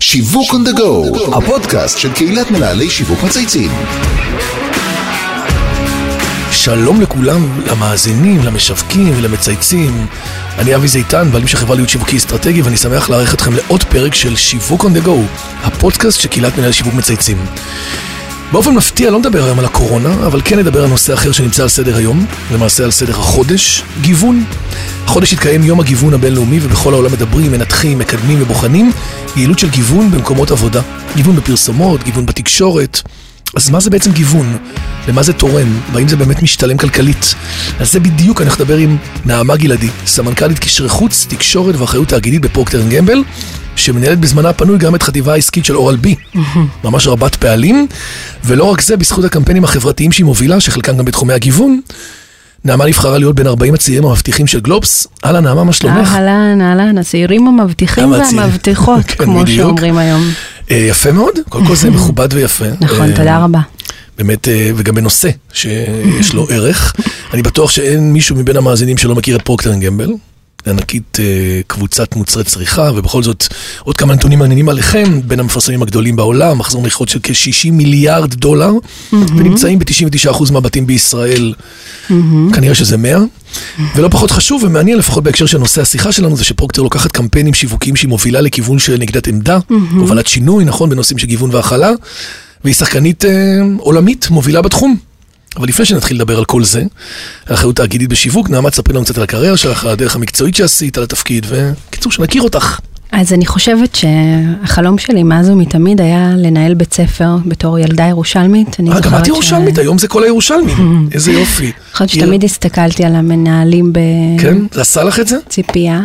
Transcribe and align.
שיווק 0.00 0.50
on 0.50 0.68
the 0.68 0.78
go, 0.78 1.36
הפודקאסט 1.36 1.98
של 1.98 2.12
קהילת 2.12 2.50
מנהלי 2.50 2.90
שיווק 2.90 3.22
מצייצים. 3.22 3.70
שלום 6.52 7.00
לכולם, 7.00 7.60
למאזינים, 7.66 8.40
למשווקים 8.44 9.12
ולמצייצים. 9.16 10.06
אני 10.58 10.76
אבי 10.76 10.88
זיתן, 10.88 11.30
בעלים 11.30 11.48
של 11.48 11.56
חברה 11.56 11.76
להיות 11.76 11.88
שיווקי 11.88 12.16
אסטרטגי, 12.16 12.62
ואני 12.62 12.76
שמח 12.76 13.10
לארח 13.10 13.34
אתכם 13.34 13.52
לעוד 13.52 13.84
פרק 13.84 14.14
של 14.14 14.36
שיווק 14.36 14.84
on 14.84 14.88
the 14.88 15.06
go, 15.06 15.38
הפודקאסט 15.62 16.20
של 16.20 16.28
קהילת 16.28 16.58
מנהלי 16.58 16.72
שיווק 16.72 16.94
מצייצים. 16.94 17.36
באופן 18.52 18.74
מפתיע 18.74 19.10
לא 19.10 19.18
נדבר 19.18 19.44
היום 19.44 19.58
על 19.58 19.64
הקורונה, 19.64 20.14
אבל 20.26 20.40
כן 20.44 20.58
נדבר 20.58 20.82
על 20.82 20.90
נושא 20.90 21.14
אחר 21.14 21.32
שנמצא 21.32 21.62
על 21.62 21.68
סדר 21.68 21.96
היום, 21.96 22.26
למעשה 22.52 22.84
על 22.84 22.90
סדר 22.90 23.12
החודש, 23.12 23.82
גיוון. 24.00 24.44
החודש 25.04 25.32
יתקיים 25.32 25.62
יום 25.62 25.80
הגיוון 25.80 26.14
הבינלאומי, 26.14 26.58
ובכל 26.62 26.92
העולם 26.92 27.12
מדברים, 27.12 27.52
מנתחים, 27.52 27.98
מקדמים 27.98 28.42
ובוחנים 28.42 28.92
יעילות 29.36 29.58
של 29.58 29.70
גיוון 29.70 30.10
במקומות 30.10 30.50
עבודה. 30.50 30.80
גיוון 31.16 31.36
בפרסומות, 31.36 32.02
גיוון 32.02 32.26
בתקשורת. 32.26 33.02
אז 33.56 33.70
מה 33.70 33.80
זה 33.80 33.90
בעצם 33.90 34.12
גיוון? 34.12 34.56
למה 35.08 35.22
זה 35.22 35.32
תורם? 35.32 35.78
והאם 35.92 36.08
זה 36.08 36.16
באמת 36.16 36.42
משתלם 36.42 36.76
כלכלית? 36.76 37.34
על 37.80 37.86
זה 37.86 38.00
בדיוק 38.00 38.42
אנחנו 38.42 38.64
נדבר 38.64 38.76
עם 38.76 38.96
נעמה 39.24 39.56
גלעדי, 39.56 39.88
סמנכ"לית 40.06 40.58
קשרי 40.58 40.88
חוץ, 40.88 41.26
תקשורת 41.28 41.76
ואחריות 41.76 42.08
תאגידית 42.08 42.40
בפרוקטר 42.40 42.82
גמבל, 42.90 43.22
שמנהלת 43.76 44.18
בזמנה 44.18 44.48
הפנוי 44.48 44.78
גם 44.78 44.94
את 44.94 45.02
חטיבה 45.02 45.32
העסקית 45.32 45.64
של 45.64 45.76
אורל 45.76 45.96
בי, 45.96 46.14
ממש 46.84 47.06
רבת 47.06 47.34
פעלים, 47.36 47.86
ולא 48.44 48.64
רק 48.64 48.80
זה, 48.80 48.96
בזכות 48.96 49.24
הקמפיינים 49.24 49.64
החברתיים 49.64 50.12
שהיא 50.12 50.26
מובילה, 50.26 50.60
שחלקם 50.60 50.96
גם 50.96 51.04
בתחומי 51.04 51.32
הגיוון. 51.34 51.80
נעמה 52.64 52.86
נבחרה 52.86 53.18
להיות 53.18 53.34
בין 53.34 53.46
40 53.46 53.74
הצעירים 53.74 54.04
המבטיחים 54.04 54.46
של 54.46 54.60
גלובס. 54.60 55.06
אהלן, 55.24 55.44
נעמה, 55.44 55.64
מה 55.64 55.72
שלומך? 55.72 56.08
אהלן, 56.14 56.60
אהלן, 56.60 56.98
הצעירים 56.98 57.48
המבטיחים 57.48 58.10
והמבטיחות, 58.10 59.04
כן, 59.08 59.24
כמו 59.24 59.40
בדיוק. 59.42 59.56
שאומרים 59.68 59.98
היום. 59.98 60.22
אה, 60.70 60.76
יפה 60.76 61.12
מאוד, 61.12 61.34
קודם 61.48 61.66
כל 61.66 61.76
זה 61.76 61.90
מכובד 61.96 62.28
ויפה. 62.32 62.64
נכון, 62.80 63.10
אה, 63.10 63.16
תודה 63.16 63.44
רבה. 63.44 63.60
באמת, 64.18 64.48
אה, 64.48 64.70
וגם 64.76 64.94
בנושא 64.94 65.30
שיש 65.52 66.34
לו 66.34 66.46
ערך. 66.50 66.94
אני 67.32 67.42
בטוח 67.42 67.70
שאין 67.70 68.12
מישהו 68.12 68.36
מבין 68.36 68.56
המאזינים 68.56 68.96
שלא 68.96 69.14
מכיר 69.14 69.36
את 69.36 69.42
פרוקטר 69.42 69.74
גמבל. 69.74 70.10
ענקית 70.66 71.18
קבוצת 71.66 72.16
מוצרי 72.16 72.44
צריכה, 72.44 72.90
ובכל 72.94 73.22
זאת 73.22 73.44
עוד 73.82 73.96
כמה 73.96 74.14
נתונים 74.14 74.38
מעניינים 74.38 74.68
עליכם, 74.68 75.20
בין 75.24 75.40
המפרסמים 75.40 75.82
הגדולים 75.82 76.16
בעולם, 76.16 76.58
מחזור 76.58 76.82
מכירות 76.82 77.08
של 77.08 77.18
כ-60 77.22 77.70
מיליארד 77.72 78.34
דולר, 78.34 78.70
ונמצאים 79.12 79.78
ב-99% 79.78 80.52
מהבתים 80.52 80.86
בישראל, 80.86 81.54
כנראה 82.52 82.74
שזה 82.74 82.96
100. 82.96 83.18
ולא 83.96 84.08
פחות 84.08 84.30
חשוב 84.30 84.62
ומעניין, 84.64 84.98
לפחות 84.98 85.24
בהקשר 85.24 85.46
של 85.46 85.58
נושא 85.58 85.82
השיחה 85.82 86.12
שלנו, 86.12 86.36
זה 86.36 86.44
שפרוקטר 86.44 86.82
לוקחת 86.82 87.12
קמפיינים 87.12 87.54
שיווקיים 87.54 87.96
שהיא 87.96 88.08
מובילה 88.08 88.40
לכיוון 88.40 88.78
של 88.78 88.96
נקודת 88.96 89.26
עמדה, 89.26 89.58
הובלת 89.96 90.26
שינוי, 90.26 90.64
נכון, 90.64 90.90
בנושאים 90.90 91.18
של 91.18 91.26
גיוון 91.26 91.54
והכלה, 91.54 91.90
והיא 92.64 92.74
שחקנית 92.74 93.24
אה, 93.24 93.30
עולמית 93.78 94.30
מובילה 94.30 94.62
בתחום. 94.62 94.96
אבל 95.56 95.68
לפני 95.68 95.84
שנתחיל 95.84 96.16
לדבר 96.16 96.38
על 96.38 96.44
כל 96.44 96.64
זה, 96.64 96.82
על 97.46 97.54
אחריות 97.54 97.76
תאגידית 97.76 98.08
בשיווק, 98.08 98.50
נעמה 98.50 98.70
תספרי 98.70 98.94
לנו 98.94 99.04
קצת 99.04 99.16
על 99.16 99.22
הקריירה 99.22 99.56
שלך, 99.56 99.84
על 99.84 99.90
הדרך 99.90 100.16
המקצועית 100.16 100.54
שעשית, 100.54 100.96
על 100.96 101.04
התפקיד, 101.04 101.46
וקיצור, 101.48 102.12
שנכיר 102.12 102.42
אותך. 102.42 102.78
אז 103.16 103.32
אני 103.32 103.46
חושבת 103.46 103.94
שהחלום 103.94 104.98
שלי 104.98 105.22
מאז 105.22 105.50
ומתמיד 105.50 106.00
היה 106.00 106.30
לנהל 106.36 106.74
בית 106.74 106.94
ספר 106.94 107.36
בתור 107.46 107.78
ילדה 107.78 108.04
ירושלמית. 108.04 108.76
אה, 108.92 109.00
גם 109.00 109.14
את 109.18 109.24
ש- 109.24 109.28
ירושלמית, 109.28 109.78
היום 109.78 109.98
זה 109.98 110.08
כל 110.08 110.24
הירושלמים. 110.24 111.08
איזה 111.14 111.32
יופי. 111.32 111.64
אני 111.64 111.72
חושבת 111.92 112.08
שתמיד 112.08 112.44
הסתכלתי 112.44 113.04
על 113.04 113.14
המנהלים 113.14 113.92
כן? 114.40 114.56
זה 114.72 114.80
עשה 114.80 115.04
לך 115.04 115.20
את 115.20 115.26
זה? 115.28 115.36
בציפייה. 115.46 116.00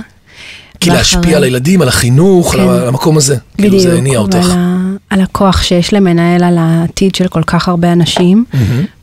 כי 0.80 0.90
להשפיע 0.90 1.38
על 1.38 1.44
הילדים, 1.44 1.82
על 1.82 1.88
החינוך, 1.88 2.54
כן. 2.56 2.60
על 2.62 2.88
המקום 2.88 3.18
הזה. 3.18 3.36
כאילו 3.58 3.78
בדיוק, 3.78 3.92
זה 3.92 3.98
הניע 3.98 4.20
אותך. 4.20 4.36
ועל 4.38 4.52
ה- 4.58 4.80
על 5.10 5.22
הכוח 5.22 5.62
שיש 5.64 5.94
למנהל 5.94 6.44
על 6.44 6.58
העתיד 6.60 7.16
של 7.16 7.28
כל 7.28 7.44
כך 7.44 7.68
הרבה 7.68 7.92
אנשים. 7.94 8.46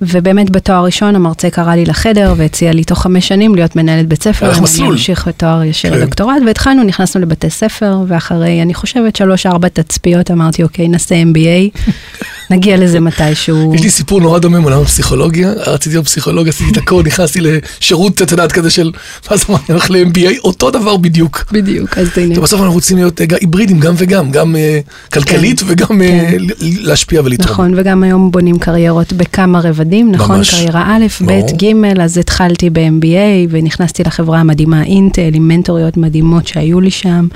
ובאמת 0.02 0.50
בתואר 0.50 0.84
ראשון 0.84 1.16
המרצה 1.16 1.50
קרא 1.50 1.74
לי 1.74 1.84
לחדר 1.84 2.34
והציע 2.36 2.72
לי 2.72 2.84
תוך 2.84 3.02
חמש 3.02 3.28
שנים 3.28 3.54
להיות 3.54 3.76
מנהלת 3.76 4.08
בית 4.08 4.22
ספר. 4.22 4.44
היה 4.46 4.52
לך 4.52 4.56
אני 4.58 4.64
מסלול. 4.64 4.92
אמשיך 4.92 5.28
בתואר 5.28 5.62
ישיר 5.64 5.90
כן. 5.90 5.98
לדוקטורט, 5.98 6.36
והתחלנו, 6.46 6.82
נכנסנו 6.82 7.20
לבתי 7.22 7.50
ספר, 7.50 7.98
ואחרי, 8.08 8.62
אני 8.62 8.74
חושבת, 8.74 9.16
שלוש-ארבע 9.16 9.68
תצפיות, 9.68 10.30
אמרתי, 10.30 10.62
אוקיי, 10.62 10.88
נעשה 10.88 11.14
MBA, 11.22 11.78
נגיע 12.50 12.76
לזה 12.76 13.00
מתישהו. 13.00 13.74
יש 13.74 13.82
לי 13.82 13.90
סיפור 13.90 14.20
נורא 14.20 14.38
דומה 14.38 14.60
מעולם 14.60 14.82
הפסיכולוגיה, 14.82 15.52
רציתי 15.66 15.94
להיות 15.94 16.06
פסיכולוג, 16.06 16.48
עשיתי 16.48 16.70
את 16.72 16.76
הכל, 16.76 17.02
נכנסתי 17.06 17.40
לשירות, 17.40 18.22
את 18.22 18.30
יודעת, 18.30 18.52
כזה 18.52 18.70
של, 18.70 18.92
ואז 19.30 19.44
אמרתי, 19.50 19.64
אני 19.68 19.78
הולך 19.78 19.90
ל-MBA, 19.90 20.38
אותו 20.44 20.70
דבר 20.70 20.96
בדיוק. 20.96 21.44
בדיוק, 21.52 21.65
אז 21.96 22.18
הנה. 22.18 22.38
ובסוף 22.38 22.60
אנחנו 22.60 22.74
רוצים 22.74 22.96
להיות 22.96 23.20
אה, 23.20 23.26
היברידים, 23.40 23.80
גם 23.80 23.94
וגם, 23.96 24.30
גם 24.30 24.56
אה, 24.56 24.80
כלכלית 25.12 25.62
וגם 25.66 26.02
אה, 26.02 26.28
כן. 26.30 26.36
להשפיע 26.60 27.20
ולתרום. 27.24 27.50
נכון, 27.50 27.74
וגם 27.76 28.02
היום 28.02 28.30
בונים 28.30 28.58
קריירות 28.58 29.12
בכמה 29.12 29.60
רבדים, 29.60 30.12
נכון? 30.12 30.40
קריירה 30.50 30.96
א'. 30.96 31.06
ב', 31.26 31.40
ג', 31.62 32.00
אז 32.00 32.18
התחלתי 32.18 32.70
ב-MBA 32.70 33.48
ונכנסתי 33.50 34.02
לחברה 34.02 34.40
המדהימה 34.40 34.82
אינטל 34.82 35.30
עם 35.34 35.48
מנטוריות 35.48 35.96
מדהימות 35.96 36.46
שהיו 36.46 36.80
לי 36.80 36.90
שם. 36.90 37.26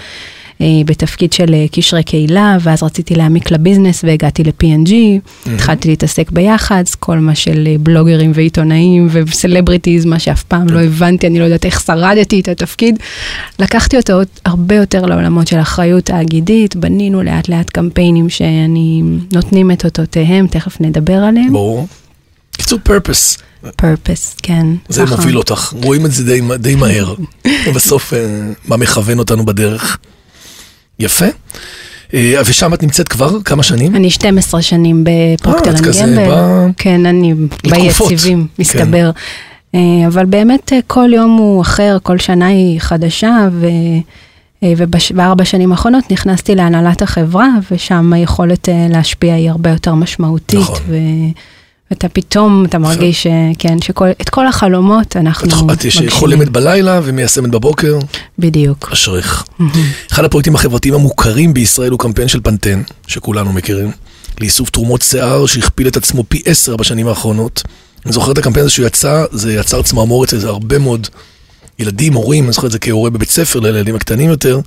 אה, 0.60 0.66
בתפקיד 0.86 1.32
של 1.32 1.54
אה, 1.54 1.66
קשרי 1.72 2.02
קהילה, 2.02 2.56
ואז 2.60 2.82
רציתי 2.82 3.14
להעמיק 3.14 3.50
לביזנס 3.50 4.04
והגעתי 4.04 4.44
ל-P&G, 4.44 4.92
התחלתי 5.54 5.88
להתעסק 5.88 6.30
ביח"צ, 6.30 6.94
כל 6.94 7.18
מה 7.18 7.34
של 7.34 7.66
אה, 7.66 7.76
בלוגרים 7.80 8.32
ועיתונאים 8.34 9.08
וסלבריטיז, 9.10 10.04
מה 10.04 10.18
שאף 10.18 10.42
פעם 10.42 10.68
לא 10.68 10.80
הבנתי, 10.80 11.26
אני 11.26 11.38
לא 11.38 11.44
יודעת 11.44 11.64
איך 11.64 11.80
שרדתי 11.80 12.40
את 12.40 12.48
התפקיד. 12.48 12.98
לקחתי 13.58 13.96
אותו 13.96 14.12
עוד 14.12 14.26
הרבה 14.44 14.74
יותר 14.74 15.06
לעולמות 15.06 15.46
של 15.46 15.60
אחריות 15.60 16.04
תאגידית, 16.04 16.76
בנינו 16.76 17.22
לאט 17.22 17.48
לאט 17.48 17.70
קמפיינים 17.70 18.28
שאני 18.28 19.02
נותנים 19.32 19.70
את 19.70 19.84
אותותיהם, 19.84 20.46
תכף 20.46 20.80
נדבר 20.80 21.16
עליהם. 21.16 21.52
ברור. 21.52 21.88
קיצור, 22.52 22.78
פרפס, 22.82 23.38
פרפס, 23.76 24.36
כן. 24.42 24.66
זה 24.88 25.02
ככה. 25.06 25.16
מוביל 25.16 25.38
אותך, 25.38 25.74
רואים 25.82 26.06
את 26.06 26.12
זה 26.12 26.24
די, 26.24 26.40
די 26.58 26.74
מהר. 26.74 27.14
ובסוף, 27.66 28.12
מה 28.68 28.76
מכוון 28.76 29.18
אותנו 29.18 29.46
בדרך. 29.46 29.98
יפה. 31.00 31.26
אה, 32.14 32.40
ושם 32.46 32.74
את 32.74 32.82
נמצאת 32.82 33.08
כבר 33.08 33.42
כמה 33.42 33.62
שנים? 33.62 33.96
אני 33.96 34.10
12 34.10 34.62
שנים 34.62 35.04
בפרוקטר 35.04 35.70
אנד 35.70 35.80
גמבל. 35.80 36.70
כן, 36.76 37.06
אני. 37.06 37.34
ביציבים, 37.70 38.46
כן. 38.56 38.62
מסתבר. 38.62 39.10
אה, 39.74 39.80
אבל 40.06 40.26
באמת 40.26 40.72
אה, 40.72 40.78
כל 40.86 41.10
יום 41.14 41.36
הוא 41.36 41.62
אחר, 41.62 41.98
כל 42.02 42.18
שנה 42.18 42.46
היא 42.46 42.80
חדשה, 42.80 43.48
ו... 43.52 43.66
ובארבע 44.76 45.44
שנים 45.44 45.72
האחרונות 45.72 46.10
נכנסתי 46.10 46.54
להנהלת 46.54 47.02
החברה, 47.02 47.48
ושם 47.70 48.12
היכולת 48.12 48.68
להשפיע 48.90 49.34
היא 49.34 49.50
הרבה 49.50 49.70
יותר 49.70 49.94
משמעותית. 49.94 50.60
נכון. 50.60 50.78
ו... 50.88 50.96
ואתה 51.90 52.08
פתאום, 52.08 52.64
אתה 52.64 52.78
מרגיש, 52.78 53.22
ש- 53.22 53.26
כן, 53.58 53.76
שאת 53.82 54.28
כל 54.28 54.46
החלומות 54.46 55.16
אנחנו 55.16 55.48
את, 55.48 55.52
את 55.52 55.84
מגשימים. 55.84 56.10
חולמת 56.10 56.48
בלילה 56.48 57.00
ומיישמת 57.04 57.50
בבוקר, 57.50 57.98
בדיוק. 58.38 58.88
אשריך. 58.92 59.44
אחד 60.12 60.24
הפרויקטים 60.24 60.54
החברתיים 60.54 60.94
המוכרים 60.94 61.54
בישראל 61.54 61.90
הוא 61.90 61.98
קמפיין 61.98 62.28
של 62.28 62.40
פנטן, 62.40 62.82
שכולנו 63.06 63.52
מכירים, 63.52 63.90
לאיסוף 64.40 64.70
תרומות 64.70 65.02
שיער 65.02 65.46
שהכפיל 65.46 65.88
את 65.88 65.96
עצמו 65.96 66.24
פי 66.28 66.42
עשר 66.44 66.76
בשנים 66.76 67.08
האחרונות. 67.08 67.62
אני 68.06 68.12
זוכר 68.12 68.32
את 68.32 68.38
הקמפיין 68.38 68.64
הזה 68.66 68.74
שהוא 68.74 68.86
יצא, 68.86 69.24
זה 69.32 69.52
יצר 69.52 69.82
צמרמורת 69.82 70.34
אצל 70.34 70.48
הרבה 70.48 70.78
מאוד 70.78 71.06
ילדים, 71.78 72.12
הורים, 72.14 72.44
אני 72.44 72.52
זוכר 72.52 72.66
את 72.66 72.72
זה 72.72 72.78
כהורה 72.78 73.10
בבית 73.10 73.30
ספר 73.30 73.60
לילדים 73.60 73.94
הקטנים 73.94 74.30
יותר. 74.30 74.60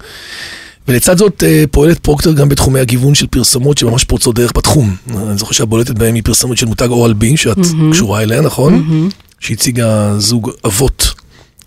ולצד 0.88 1.18
זאת 1.18 1.44
אה, 1.44 1.64
פועלת 1.72 2.00
פרוקטר 2.00 2.32
גם 2.32 2.50
בתחומי 2.50 2.80
הגיוון 2.80 3.16
של 3.16 3.28
פרסומות 3.28 3.78
שממש 3.78 4.04
פורצות 4.04 4.36
דרך 4.36 4.52
בתחום. 4.56 4.96
אני 5.10 5.38
זוכר 5.38 5.52
שהבולטת 5.52 5.98
בהם 5.98 6.16
היא 6.16 6.24
פרסומת 6.24 6.58
של 6.58 6.66
מותג 6.66 6.88
אורל 6.90 7.14
בי, 7.14 7.38
שאת 7.38 7.58
קשורה 7.92 8.22
אליה, 8.22 8.42
נכון? 8.42 9.10
שהציגה 9.40 10.16
זוג 10.18 10.52
אבות 10.66 11.14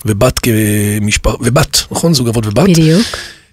ובת 0.05 0.39
כמשפחה, 0.39 1.35
ובת, 1.41 1.83
נכון? 1.91 2.15
זוג 2.15 2.29
אבות 2.29 2.47
ובת. 2.47 2.69
בדיוק. 2.69 3.07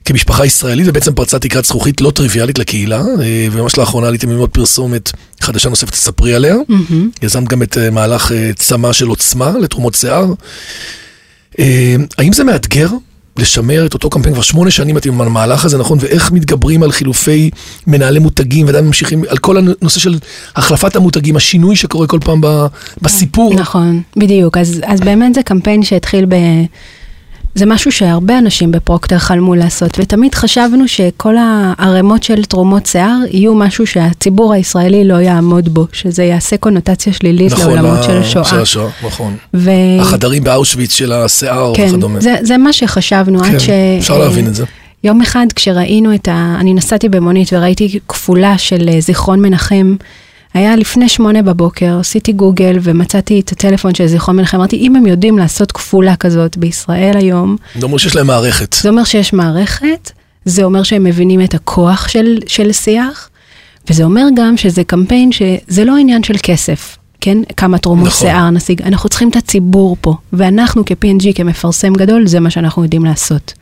כמשפחה 0.05 0.45
ישראלית, 0.45 0.87
ובעצם 0.87 1.13
פרצה 1.13 1.39
תקרת 1.39 1.65
זכוכית 1.65 2.01
לא 2.01 2.11
טריוויאלית 2.11 2.59
לקהילה, 2.59 3.01
אה, 3.21 3.47
וממש 3.51 3.77
לאחרונה 3.77 4.07
עליתם 4.07 4.29
ללמוד 4.29 4.49
פרסומת 4.49 5.11
חדשה 5.41 5.69
נוספת, 5.69 5.91
תספרי 5.91 6.33
עליה. 6.33 6.55
יזמת 7.21 7.47
גם 7.47 7.63
את 7.63 7.77
אה, 7.77 7.89
מהלך 7.89 8.31
צמא 8.55 8.93
של 8.93 9.07
עוצמה 9.07 9.51
לתרומות 9.61 9.93
שיער. 9.93 10.25
האם 12.17 12.33
זה 12.33 12.43
מאתגר 12.43 12.87
לשמר 13.37 13.85
את 13.85 13.93
אותו 13.93 14.09
קמפיין? 14.09 14.33
כבר 14.33 14.43
שמונה 14.43 14.71
שנים 14.71 14.97
אתם 14.97 15.13
עם 15.13 15.21
המהלך 15.21 15.65
הזה, 15.65 15.77
נכון? 15.77 15.97
ואיך 16.01 16.31
מתגברים 16.31 16.83
על 16.83 16.91
חילופי 16.91 17.49
מנהלי 17.87 18.19
מותגים, 18.19 18.65
ועדיין 18.65 18.85
ממשיכים 18.85 19.23
על 19.27 19.37
כל 19.37 19.57
הנושא 19.57 19.99
של 19.99 20.19
החלפת 20.55 20.95
המותגים, 20.95 21.35
השינוי 21.35 21.75
שקורה 21.75 22.07
כל 22.07 22.19
פעם 22.23 22.41
בסיפור. 23.01 23.53
נכון, 23.53 24.01
בדיוק. 24.17 24.57
אז, 24.57 24.81
אז 24.85 24.99
באמת 24.99 25.33
זה 25.33 25.43
קמפיין 25.43 25.83
שהתחיל 25.83 26.25
ב... 26.25 26.35
זה 27.55 27.65
משהו 27.65 27.91
שהרבה 27.91 28.37
אנשים 28.37 28.71
בפרוקטר 28.71 29.17
חלמו 29.17 29.55
לעשות, 29.55 29.99
ותמיד 29.99 30.35
חשבנו 30.35 30.87
שכל 30.87 31.35
הערימות 31.39 32.23
של 32.23 32.43
תרומות 32.43 32.85
שיער 32.85 33.17
יהיו 33.31 33.55
משהו 33.55 33.87
שהציבור 33.87 34.53
הישראלי 34.53 35.07
לא 35.07 35.13
יעמוד 35.13 35.73
בו, 35.73 35.87
שזה 35.91 36.23
יעשה 36.23 36.57
קונוטציה 36.57 37.13
שלילית 37.13 37.51
נכון, 37.51 37.65
לעולמות 37.65 37.99
ה- 37.99 38.03
של 38.03 38.17
השואה. 38.17 38.45
של 38.45 38.59
השואה, 38.59 38.89
נכון. 39.05 39.35
ו... 39.53 39.71
החדרים 39.99 40.43
באושוויץ 40.43 40.93
של 40.93 41.11
השיער 41.11 41.73
כן, 41.75 41.87
וכדומה. 41.89 42.19
זה, 42.21 42.35
זה 42.41 42.57
מה 42.57 42.73
שחשבנו, 42.73 43.43
כן, 43.43 43.53
עד 43.53 43.59
ש... 43.59 43.69
אפשר 43.99 44.17
להבין 44.17 44.47
את 44.47 44.55
זה. 44.55 44.65
יום 45.03 45.21
אחד 45.21 45.45
כשראינו 45.55 46.15
את 46.15 46.27
ה... 46.27 46.55
אני 46.59 46.73
נסעתי 46.73 47.09
במונית 47.09 47.53
וראיתי 47.53 47.99
כפולה 48.07 48.57
של 48.57 48.89
אה, 48.93 49.01
זיכרון 49.01 49.41
מנחם. 49.41 49.95
היה 50.53 50.75
לפני 50.75 51.09
שמונה 51.09 51.41
בבוקר, 51.41 51.97
עשיתי 51.99 52.33
גוגל 52.33 52.77
ומצאתי 52.81 53.39
את 53.39 53.51
הטלפון 53.51 53.95
של 53.95 54.07
זיכרון 54.07 54.37
מנחם. 54.37 54.57
אמרתי, 54.57 54.75
אם 54.75 54.95
הם 54.95 55.05
יודעים 55.05 55.37
לעשות 55.37 55.71
כפולה 55.71 56.15
כזאת 56.15 56.57
בישראל 56.57 57.17
היום, 57.17 57.55
זה 57.79 57.85
אומר 57.85 57.97
שיש 57.97 58.15
להם 58.15 58.27
מערכת. 58.27 58.75
זה 58.81 58.89
אומר 58.89 59.03
שיש 59.03 59.33
מערכת, 59.33 60.11
זה 60.45 60.63
אומר 60.63 60.83
שהם 60.83 61.03
מבינים 61.03 61.41
את 61.41 61.53
הכוח 61.53 62.07
של, 62.07 62.37
של 62.47 62.71
שיח, 62.71 63.29
וזה 63.89 64.03
אומר 64.03 64.25
גם 64.35 64.57
שזה 64.57 64.83
קמפיין 64.83 65.31
שזה 65.31 65.85
לא 65.85 65.97
עניין 65.97 66.23
של 66.23 66.35
כסף. 66.43 66.97
כן, 67.23 67.37
כמה 67.57 67.77
תרומות 67.77 68.07
נכון. 68.07 68.27
שיער 68.27 68.49
נשיג, 68.49 68.81
אנחנו 68.81 69.09
צריכים 69.09 69.29
את 69.29 69.35
הציבור 69.35 69.97
פה, 70.01 70.13
ואנחנו 70.33 70.83
כ-P&G, 70.85 71.25
כמפרסם 71.35 71.93
גדול, 71.93 72.27
זה 72.27 72.39
מה 72.39 72.49
שאנחנו 72.49 72.83
יודעים 72.83 73.05
לעשות. 73.05 73.53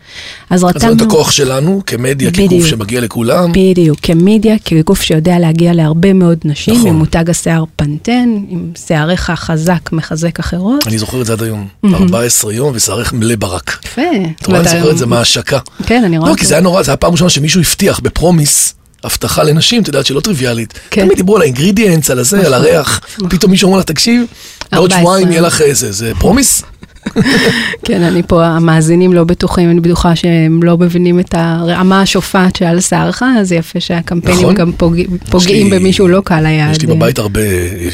אז 0.50 0.60
אז 0.60 0.64
רתמנו... 0.64 0.98
זה 0.98 1.04
את 1.04 1.08
הכוח 1.08 1.32
שלנו 1.32 1.82
כמדיה, 1.86 2.32
כגוף 2.32 2.46
בדיוק. 2.46 2.68
שמגיע 2.68 3.02
לכולם. 3.02 3.52
בדיוק, 3.52 4.00
כמדיה, 4.02 4.56
כגוף 4.66 5.02
שיודע 5.02 5.40
להגיע 5.40 5.74
להרבה 5.74 6.14
מאוד 6.14 6.38
נשים, 6.46 6.76
נכון. 6.76 6.88
עם 6.88 6.96
מותג 6.96 7.30
השיער 7.30 7.64
פנטן, 7.76 8.30
עם 8.50 8.72
שיעריך 8.88 9.32
חזק 9.36 9.92
מחזק 9.92 10.40
אחרות. 10.40 10.88
אני 10.88 10.98
זוכר 10.98 11.22
את 11.22 11.26
זה 11.26 11.34
עד 11.34 11.44
היום. 11.44 11.68
14 11.94 12.54
יום 12.54 12.72
ושערך 12.76 13.14
מלא 13.14 13.36
ברק. 13.36 13.80
יפה. 13.86 14.02
אתה 14.42 14.48
רואה, 14.48 14.60
אני 14.60 14.70
זוכר 14.70 14.92
את 14.92 14.98
זה 14.98 15.06
מההשקה. 15.06 15.60
כן, 15.86 16.04
אני 16.04 16.18
רואה 16.18 16.30
לא, 16.30 16.34
את 16.34 16.40
כי 16.40 16.46
זה 16.46 16.54
היה 16.54 16.62
נורא, 16.62 16.84
זה 16.84 16.92
היה 16.92 16.98
פעם 16.98 17.12
ראשונה 17.12 17.30
שמישהו 17.30 17.62
הבטיח 17.62 18.00
ב 18.00 18.08
promise. 18.08 18.76
הבטחה 19.04 19.44
לנשים, 19.44 19.82
את 19.82 19.88
יודעת 19.88 20.06
שלא 20.06 20.20
טריוויאלית. 20.20 20.74
כן. 20.92 21.06
תמיד 21.06 21.18
דיברו 21.18 21.36
על 21.36 21.42
ה 21.42 21.47
ingredients, 21.47 22.10
על 22.10 22.20
הזה, 22.20 22.46
על 22.46 22.54
הריח. 22.54 23.02
פתאום 23.30 23.52
מישהו 23.52 23.68
אומר 23.68 23.78
לה, 23.78 23.84
תקשיב, 23.84 24.24
בעוד 24.72 24.92
14 24.92 25.00
שבועיים 25.00 25.32
יהיה. 25.32 25.42
לך 25.42 25.62
איזה, 25.62 25.92
זה 25.92 26.12
promise? 26.20 26.62
כן, 27.86 28.02
אני 28.02 28.24
פה, 28.28 28.46
המאזינים 28.46 29.14
לא 29.14 29.24
בטוחים, 29.24 29.70
אני 29.72 29.80
בטוחה 29.80 30.16
שהם 30.16 30.64
לא 30.64 30.78
מבינים 30.78 31.20
את 31.20 31.36
הרעמה 31.38 32.02
השופעת 32.02 32.56
שעל 32.56 32.82
שערך, 32.82 33.24
אז 33.40 33.52
יפה 33.52 33.80
שהקמפיינים 33.80 34.42
נכון. 34.44 34.56
גם 34.56 34.72
פוגע, 34.78 35.04
פוגעים 35.30 35.72
לי- 35.74 35.80
במישהו 35.80 36.08
לא 36.08 36.22
קל 36.26 36.46
היעד. 36.46 36.72
יש 36.72 36.82
לי 36.82 36.88
בבית 36.88 37.20
הרבה 37.20 37.42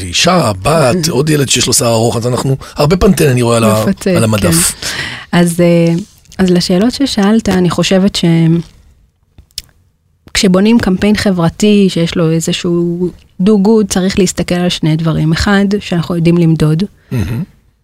אישה, 0.02 0.52
בת, 0.62 1.08
עוד 1.08 1.30
ילד 1.30 1.48
שיש 1.48 1.66
לו 1.66 1.72
שיער 1.72 1.92
ארוך, 1.92 2.16
אז 2.16 2.26
אנחנו, 2.26 2.56
הרבה 2.76 2.96
פנטן 2.96 3.26
אני 3.28 3.42
רואה 3.42 3.84
מפצל, 3.88 4.10
על 4.16 4.24
המדף. 4.24 4.70
כן. 4.80 4.86
אז, 5.32 5.60
אה, 5.60 5.94
אז 6.38 6.50
לשאלות 6.50 6.92
ששאלת, 6.94 7.48
אני 7.48 7.70
חושבת 7.70 8.14
שכשבונים 10.38 10.78
קמפיין 10.78 11.16
חברתי 11.16 11.86
שיש 11.88 12.16
לו 12.16 12.30
איזשהו 12.30 13.08
do 13.42 13.50
good, 13.64 13.86
צריך 13.88 14.18
להסתכל 14.18 14.54
על 14.54 14.68
שני 14.68 14.96
דברים. 14.96 15.32
אחד, 15.32 15.64
שאנחנו 15.80 16.16
יודעים 16.16 16.38
למדוד, 16.38 16.82
מהמם. 17.12 17.42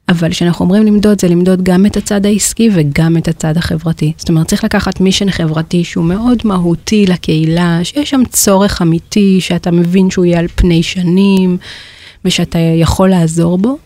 אבל 0.09 0.31
כשאנחנו 0.31 0.65
אומרים 0.65 0.83
למדוד, 0.87 1.21
זה 1.21 1.29
למדוד 1.29 1.63
גם 1.63 1.87
את 1.87 1.97
הצד 1.97 2.27
העסקי 2.27 2.71
וגם 2.75 3.17
את 3.17 3.29
הצד 3.29 3.57
החברתי. 3.57 4.13
זאת 4.17 4.29
אומרת, 4.29 4.49
צריך 4.49 4.65
לקחת 4.65 5.01
מישן 5.01 5.31
חברתי 5.31 5.85
שהוא 5.85 6.05
מאוד 6.05 6.39
מהותי 6.45 7.07
לקהילה, 7.07 7.81
שיש 7.83 8.11
שם 8.11 8.23
צורך 8.31 8.83
אמיתי, 8.83 9.41
שאתה 9.41 9.71
מבין 9.71 10.11
שהוא 10.11 10.25
יהיה 10.25 10.39
על 10.39 10.47
פני 10.55 10.83
שנים, 10.83 11.57
ושאתה 12.25 12.59
יכול 12.59 13.09
לעזור 13.09 13.59
בו, 13.59 13.79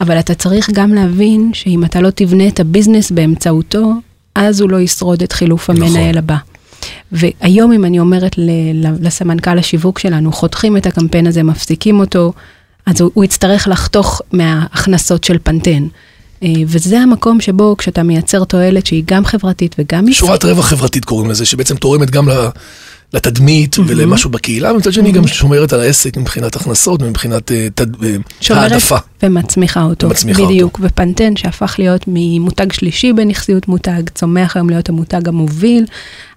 אבל 0.00 0.18
אתה 0.18 0.34
צריך 0.34 0.70
גם 0.70 0.94
להבין 0.94 1.50
שאם 1.54 1.84
אתה 1.84 2.00
לא 2.00 2.10
תבנה 2.10 2.48
את 2.48 2.60
הביזנס 2.60 3.10
באמצעותו, 3.10 3.92
אז 4.34 4.60
הוא 4.60 4.70
לא 4.70 4.80
ישרוד 4.80 5.22
את 5.22 5.32
חילוף 5.32 5.70
נכון. 5.70 5.82
המנהל 5.82 6.18
הבא. 6.18 6.36
והיום 7.12 7.72
אם 7.72 7.84
אני 7.84 7.98
אומרת 7.98 8.36
לסמנכ"ל 9.00 9.58
השיווק 9.58 9.98
שלנו, 9.98 10.32
חותכים 10.32 10.76
את 10.76 10.86
הקמפיין 10.86 11.26
הזה, 11.26 11.42
מפסיקים 11.42 12.00
אותו, 12.00 12.32
אז 12.86 13.00
הוא, 13.00 13.10
הוא 13.14 13.24
יצטרך 13.24 13.68
לחתוך 13.68 14.22
מההכנסות 14.32 15.24
של 15.24 15.38
פנטן. 15.42 15.86
אה, 16.42 16.48
וזה 16.66 17.00
המקום 17.00 17.40
שבו 17.40 17.74
כשאתה 17.78 18.02
מייצר 18.02 18.44
תועלת 18.44 18.86
שהיא 18.86 19.02
גם 19.06 19.24
חברתית 19.24 19.76
וגם 19.78 20.12
שורת 20.12 20.44
רווח 20.44 20.66
חברתית 20.66 21.04
קוראים 21.04 21.30
לזה, 21.30 21.46
שבעצם 21.46 21.76
תורמת 21.76 22.10
גם 22.10 22.28
ל- 22.28 22.48
לתדמית 23.14 23.76
ולמשהו 23.78 24.30
בקהילה, 24.30 24.72
ומצד 24.72 24.92
שני 24.92 25.12
גם 25.12 25.26
שומרת 25.26 25.72
על 25.72 25.80
העסק 25.80 26.16
מבחינת 26.16 26.56
הכנסות 26.56 27.02
ומבחינת 27.02 27.52
אה, 27.52 27.68
תד- 27.74 28.04
אה, 28.04 28.16
שומרת 28.40 28.72
העדפה. 28.72 28.96
ומצמיחה 29.22 29.82
אותו. 29.82 30.06
ומצמיחה 30.06 30.40
אותו. 30.42 30.52
בדיוק, 30.52 30.80
ופנטן 30.82 31.36
שהפך 31.36 31.74
להיות 31.78 32.04
ממותג 32.06 32.72
שלישי 32.72 33.12
בנכסיות 33.12 33.68
מותג, 33.68 34.02
צומח 34.14 34.56
היום 34.56 34.70
להיות 34.70 34.88
המותג 34.88 35.28
המוביל, 35.28 35.84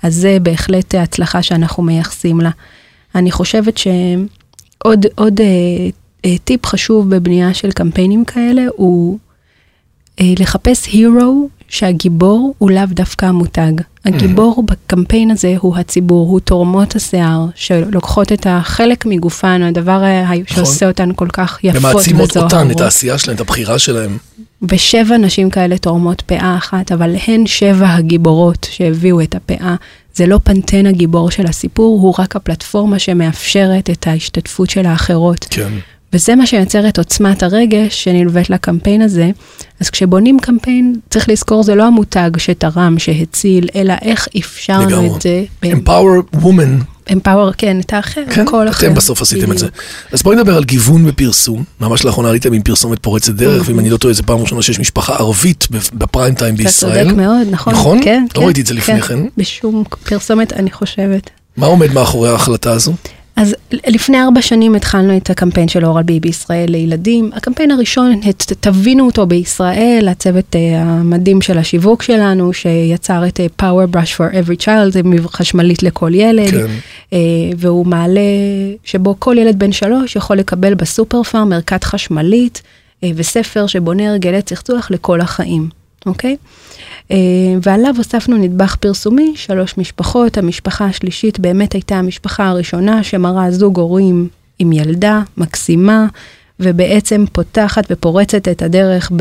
אז 0.03 0.15
זה 0.15 0.37
בהחלט 0.41 0.95
הצלחה 0.95 1.43
שאנחנו 1.43 1.83
מייחסים 1.83 2.41
לה. 2.41 2.49
אני 3.15 3.31
חושבת 3.31 3.77
שעוד 3.77 5.05
עוד, 5.15 5.39
אה, 5.41 6.35
טיפ 6.43 6.65
חשוב 6.65 7.09
בבנייה 7.15 7.53
של 7.53 7.71
קמפיינים 7.71 8.25
כאלה 8.25 8.61
הוא 8.75 9.17
אה, 10.21 10.33
לחפש 10.39 10.85
הירו 10.85 11.49
שהגיבור 11.69 12.55
הוא 12.57 12.71
לאו 12.71 12.85
דווקא 12.89 13.25
המותג. 13.25 13.71
הגיבור 14.05 14.63
בקמפיין 14.63 15.31
הזה 15.31 15.55
הוא 15.59 15.77
הציבור, 15.77 16.29
הוא 16.29 16.39
תורמות 16.39 16.95
השיער, 16.95 17.45
שלוקחות 17.55 18.31
את 18.31 18.47
החלק 18.49 19.05
מגופן, 19.05 19.61
הדבר 19.63 20.03
ה- 20.03 20.31
שעושה 20.47 20.87
אותן 20.87 21.09
כל 21.15 21.27
כך 21.33 21.59
יפות 21.63 21.79
ומעצימות 21.83 22.29
וזוהרות. 22.29 22.53
אותן, 22.53 22.71
את 22.71 22.81
העשייה 22.81 23.17
שלהן, 23.17 23.35
את 23.35 23.41
הבחירה 23.41 23.79
שלהן. 23.79 24.17
ושבע 24.69 25.17
נשים 25.17 25.49
כאלה 25.49 25.77
תורמות 25.77 26.21
פאה 26.21 26.55
אחת, 26.57 26.91
אבל 26.91 27.15
הן 27.27 27.45
שבע 27.45 27.93
הגיבורות 27.93 28.67
שהביאו 28.71 29.21
את 29.21 29.35
הפאה. 29.35 29.75
זה 30.15 30.25
לא 30.27 30.39
פנטן 30.43 30.85
הגיבור 30.85 31.31
של 31.31 31.45
הסיפור, 31.47 31.99
הוא 32.01 32.13
רק 32.19 32.35
הפלטפורמה 32.35 32.99
שמאפשרת 32.99 33.89
את 33.89 34.07
ההשתתפות 34.07 34.69
של 34.69 34.85
האחרות. 34.85 35.47
כן. 35.49 35.69
וזה 36.15 36.35
מה 36.35 36.45
שיוצר 36.47 36.87
את 36.87 36.97
עוצמת 36.97 37.43
הרגש 37.43 38.03
שנלווית 38.03 38.49
לקמפיין 38.49 39.01
הזה. 39.01 39.29
אז 39.79 39.89
כשבונים 39.89 40.39
קמפיין, 40.39 40.95
צריך 41.09 41.29
לזכור, 41.29 41.63
זה 41.63 41.75
לא 41.75 41.83
המותג 41.83 42.31
שתרם, 42.37 42.99
שהציל, 42.99 43.67
אלא 43.75 43.93
איך 44.01 44.27
אפשרנו 44.37 44.89
לגמרי. 44.89 45.09
את 45.17 45.21
זה. 45.21 45.43
Empower 45.65 46.35
woman, 46.37 46.83
אמפאוור, 47.13 47.51
כן, 47.57 47.79
את 47.79 47.93
האחר, 47.93 48.21
כן, 48.29 48.45
כל 48.45 48.69
אחר. 48.69 48.87
אתם 48.87 48.95
בסוף 48.95 49.21
עשיתם 49.21 49.51
את 49.51 49.57
זה. 49.57 49.65
בדיוק. 49.65 49.81
אז 50.11 50.23
בואי 50.23 50.35
נדבר 50.35 50.57
על 50.57 50.63
גיוון 50.63 51.05
בפרסום. 51.05 51.63
ממש 51.81 52.05
לאחרונה 52.05 52.29
עליתם 52.29 52.53
עם 52.53 52.61
פרסומת 52.61 52.99
פורצת 53.01 53.33
דרך, 53.33 53.63
ואם 53.69 53.79
אני 53.79 53.89
לא 53.89 53.97
טועה, 53.97 54.13
זו 54.13 54.23
פעם 54.23 54.39
ראשונה 54.39 54.61
שיש 54.61 54.79
משפחה 54.79 55.15
ערבית 55.15 55.67
בפריים 55.93 56.35
טיים 56.35 56.55
אתה 56.55 56.63
בישראל. 56.63 57.07
צודק 57.07 57.17
מאוד, 57.17 57.47
נכון. 57.51 57.73
נכון? 57.73 57.99
כן, 58.03 58.25
לא 58.35 58.39
כן, 58.39 58.45
ראיתי 58.45 58.61
את 58.61 58.65
זה 58.65 58.73
לפני 58.73 59.01
כן. 59.01 59.19
בשום 59.37 59.83
פרסומת, 60.03 60.53
אני 60.53 60.71
חושבת. 60.71 61.29
מה 61.57 61.65
עומד 61.65 61.93
מאחורי 61.93 62.29
ההחלטה 62.29 62.71
הזו? 62.71 62.93
אז 63.35 63.55
לפני 63.87 64.21
ארבע 64.21 64.41
שנים 64.41 64.75
התחלנו 64.75 65.17
את 65.17 65.29
הקמפיין 65.29 65.67
של 65.67 65.85
אורל 65.85 66.03
בי 66.03 66.19
בישראל 66.19 66.71
לילדים. 66.71 67.29
הקמפיין 67.33 67.71
הראשון, 67.71 68.19
את- 68.29 68.53
תבינו 68.59 69.05
אותו 69.05 69.25
בישראל, 69.25 70.07
הצוות 70.11 70.55
אה, 70.55 70.81
המדהים 70.81 71.41
של 71.41 71.57
השיווק 71.57 72.03
שלנו, 72.03 72.53
שיצר 72.53 73.27
את 73.27 73.39
אה, 73.39 73.45
Power 73.61 73.95
Brush 73.95 74.17
for 74.17 74.33
Every 74.33 74.63
Child, 74.65 74.89
זה 74.89 75.01
חשמלית 75.27 75.83
לכל 75.83 76.11
ילד, 76.13 76.51
כן. 76.51 76.65
אה, 77.13 77.17
והוא 77.57 77.85
מעלה, 77.85 78.21
שבו 78.83 79.15
כל 79.19 79.35
ילד 79.39 79.59
בן 79.59 79.71
שלוש 79.71 80.15
יכול 80.15 80.37
לקבל 80.37 80.73
בסופר 80.73 81.23
פארם 81.23 81.53
ערכת 81.53 81.83
חשמלית 81.83 82.61
אה, 83.03 83.09
וספר 83.15 83.67
שבונה 83.67 84.09
הרגלי 84.11 84.41
צחצוח 84.41 84.91
לכל 84.91 85.21
החיים, 85.21 85.69
אוקיי? 86.05 86.35
אה, 87.11 87.17
ועליו 87.63 87.93
הוספנו 87.97 88.37
נדבך 88.37 88.75
פרסומי, 88.75 89.33
שלוש 89.35 89.77
משפחות, 89.77 90.37
המשפחה 90.37 90.85
השלישית 90.85 91.39
באמת 91.39 91.73
הייתה 91.73 91.95
המשפחה 91.95 92.47
הראשונה 92.47 93.03
שמראה 93.03 93.51
זוג 93.51 93.79
הורים 93.79 94.27
עם 94.59 94.71
ילדה 94.71 95.21
מקסימה, 95.37 96.05
ובעצם 96.59 97.25
פותחת 97.31 97.83
ופורצת 97.89 98.47
את 98.47 98.61
הדרך 98.61 99.11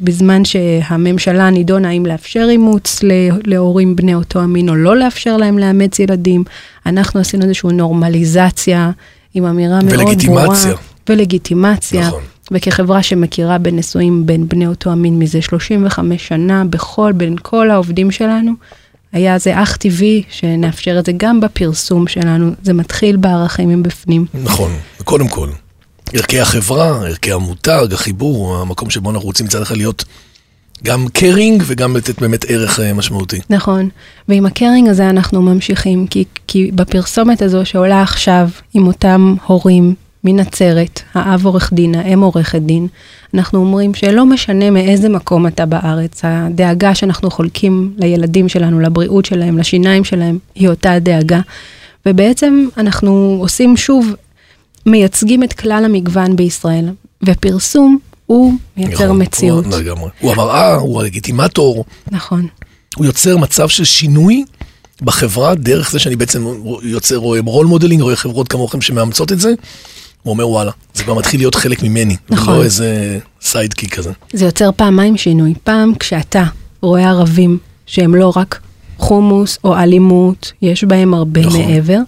בזמן 0.00 0.44
שהממשלה 0.44 1.50
נידונה 1.50 1.88
האם 1.88 2.06
לאפשר 2.06 2.46
אימוץ 2.50 3.00
להורים 3.44 3.96
בני 3.96 4.14
אותו 4.14 4.40
המין 4.40 4.68
או 4.68 4.74
לא 4.74 4.96
לאפשר 4.96 5.36
להם 5.36 5.58
לאמץ 5.58 5.98
ילדים. 5.98 6.44
אנחנו 6.86 7.20
עשינו 7.20 7.42
איזושהי 7.44 7.72
נורמליזציה 7.72 8.90
עם 9.34 9.44
אמירה 9.44 9.78
מאוד 9.82 9.94
ברורה. 9.94 10.04
ולגיטימציה. 10.04 10.72
ולגיטימציה. 11.08 12.08
נכון. 12.08 12.22
וכחברה 12.50 13.02
שמכירה 13.02 13.58
בנישואים 13.58 14.26
בין 14.26 14.48
בני 14.48 14.66
אותו 14.66 14.90
המין 14.90 15.18
מזה 15.18 15.42
35 15.42 16.28
שנה, 16.28 16.64
בכל, 16.64 17.12
בין 17.12 17.36
כל 17.42 17.70
העובדים 17.70 18.10
שלנו, 18.10 18.52
היה 19.12 19.38
זה 19.38 19.62
אך 19.62 19.76
טבעי 19.76 20.22
שנאפשר 20.30 20.98
את 20.98 21.06
זה 21.06 21.12
גם 21.16 21.40
בפרסום 21.40 22.06
שלנו, 22.06 22.50
זה 22.62 22.72
מתחיל 22.72 23.16
בערכים 23.16 23.68
מבפנים. 23.68 24.26
נכון, 24.34 24.72
קודם 25.04 25.28
כל. 25.28 25.48
ערכי 26.12 26.40
החברה, 26.40 26.86
ערכי 26.86 27.32
המותג, 27.32 27.86
החיבור, 27.92 28.56
המקום 28.56 28.90
שבו 28.90 29.10
אנחנו 29.10 29.26
רוצים 29.26 29.46
מצד 29.46 29.62
אחד 29.62 29.76
להיות 29.76 30.04
גם 30.84 31.06
קרינג 31.12 31.62
וגם 31.66 31.96
לתת 31.96 32.20
באמת 32.20 32.44
ערך 32.48 32.80
אה, 32.80 32.92
משמעותי. 32.92 33.40
נכון, 33.50 33.88
ועם 34.28 34.46
הקרינג 34.46 34.88
הזה 34.88 35.10
אנחנו 35.10 35.42
ממשיכים, 35.42 36.06
כי, 36.06 36.24
כי 36.46 36.70
בפרסומת 36.74 37.42
הזו 37.42 37.66
שעולה 37.66 38.02
עכשיו 38.02 38.48
עם 38.74 38.86
אותם 38.86 39.34
הורים 39.46 39.94
מנצרת, 40.24 41.00
האב 41.14 41.46
עורך 41.46 41.72
דין, 41.72 41.94
האם 41.94 42.20
עורכת 42.20 42.62
דין, 42.62 42.86
אנחנו 43.34 43.58
אומרים 43.58 43.94
שלא 43.94 44.26
משנה 44.26 44.70
מאיזה 44.70 45.08
מקום 45.08 45.46
אתה 45.46 45.66
בארץ, 45.66 46.20
הדאגה 46.22 46.94
שאנחנו 46.94 47.30
חולקים 47.30 47.94
לילדים 47.96 48.48
שלנו, 48.48 48.80
לבריאות 48.80 49.24
שלהם, 49.24 49.58
לשיניים 49.58 50.04
שלהם, 50.04 50.38
היא 50.54 50.68
אותה 50.68 50.92
הדאגה. 50.92 51.40
ובעצם 52.06 52.68
אנחנו 52.76 53.36
עושים 53.40 53.76
שוב, 53.76 54.14
מייצגים 54.86 55.42
את 55.42 55.52
כלל 55.52 55.84
המגוון 55.84 56.36
בישראל, 56.36 56.88
ופרסום 57.22 57.98
הוא 58.26 58.54
מייצר 58.76 59.04
נכון, 59.04 59.22
מציאות. 59.22 59.64
הוא, 59.64 59.76
לגמרי. 59.76 60.10
הוא 60.20 60.32
המראה, 60.32 60.74
הוא 60.74 61.00
הלגיטימטור, 61.00 61.84
נכון. 62.10 62.46
הוא 62.96 63.06
יוצר 63.06 63.36
מצב 63.36 63.68
של 63.68 63.84
שינוי 63.84 64.44
בחברה, 65.02 65.54
דרך 65.54 65.90
זה 65.90 65.98
שאני 65.98 66.16
בעצם 66.16 66.46
יוצר, 66.82 67.16
רואה 67.16 67.40
role 67.44 67.66
modeling, 67.66 68.02
רואה 68.02 68.16
חברות 68.16 68.48
כמוכם 68.48 68.80
שמאמצות 68.80 69.32
את 69.32 69.40
זה, 69.40 69.52
הוא 70.24 70.32
אומר 70.32 70.48
וואלה, 70.48 70.70
זה 70.94 71.04
כבר 71.04 71.14
מתחיל 71.14 71.40
להיות 71.40 71.54
חלק 71.54 71.82
ממני, 71.82 72.16
נכון. 72.30 72.54
ולא 72.54 72.64
איזה 72.64 73.18
sidekick 73.40 73.94
כזה. 73.94 74.12
זה 74.32 74.44
יוצר 74.44 74.70
פעמיים 74.76 75.16
שינוי. 75.16 75.54
פעם 75.64 75.94
כשאתה 75.94 76.44
רואה 76.82 77.08
ערבים 77.08 77.58
שהם 77.86 78.14
לא 78.14 78.32
רק 78.36 78.60
חומוס 79.04 79.58
או 79.64 79.76
אלימות, 79.76 80.52
יש 80.62 80.84
בהם 80.84 81.14
הרבה 81.14 81.40
נכון. 81.40 81.60
מעבר, 81.60 81.98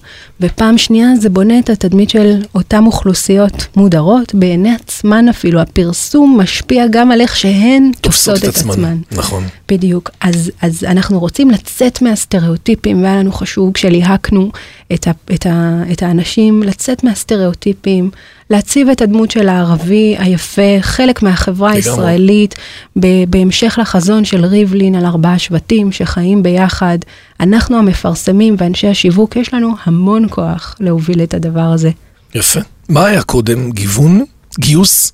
ופעם 0.40 0.78
שנייה 0.78 1.16
זה 1.20 1.30
בונה 1.30 1.58
את 1.58 1.70
התדמית 1.70 2.10
של 2.10 2.42
אותן 2.54 2.84
אוכלוסיות 2.86 3.66
מודרות, 3.76 4.34
בעיני 4.34 4.74
עצמן 4.74 5.28
אפילו, 5.28 5.60
הפרסום 5.60 6.40
משפיע 6.40 6.84
גם 6.90 7.12
על 7.12 7.20
איך 7.20 7.36
שהן 7.36 7.90
תופסות 8.00 8.38
את 8.38 8.44
עצמן. 8.44 8.96
נכון. 9.12 9.44
בדיוק. 9.68 10.10
אז, 10.20 10.50
אז 10.62 10.84
אנחנו 10.84 11.18
רוצים 11.18 11.50
לצאת 11.50 12.02
מהסטריאוטיפים, 12.02 13.02
והיה 13.02 13.16
לנו 13.16 13.32
חשוב 13.32 13.72
כשליהקנו 13.72 14.50
את, 14.94 15.08
ה, 15.08 15.10
את, 15.34 15.46
ה, 15.46 15.82
את 15.92 16.02
האנשים, 16.02 16.62
לצאת 16.62 17.04
מהסטריאוטיפים, 17.04 18.10
להציב 18.50 18.88
את 18.88 19.02
הדמות 19.02 19.30
של 19.30 19.48
הערבי 19.48 20.16
היפה, 20.18 20.76
חלק 20.80 21.22
מהחברה. 21.22 21.70
הישראלית, 21.70 22.54
ב- 23.00 23.24
בהמשך 23.28 23.78
לחזון 23.82 24.24
של 24.24 24.44
ריבלין 24.44 24.94
על 24.94 25.06
ארבעה 25.06 25.38
שבטים 25.38 25.92
שחיים 25.92 26.42
ביחד. 26.42 26.98
אנחנו 27.40 27.78
המפרסמים 27.78 28.56
ואנשי 28.58 28.86
השיווק, 28.86 29.36
יש 29.36 29.54
לנו 29.54 29.74
המון 29.84 30.26
כוח 30.30 30.76
להוביל 30.80 31.22
את 31.22 31.34
הדבר 31.34 31.60
הזה. 31.60 31.90
יפה. 32.34 32.60
מה 32.88 33.06
היה 33.06 33.22
קודם? 33.22 33.70
גיוון? 33.70 34.24
גיוס? 34.60 35.12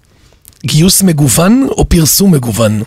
גיוס 0.66 1.02
מגוון 1.02 1.66
או 1.70 1.88
פרסום 1.88 2.30
מגוון? 2.34 2.82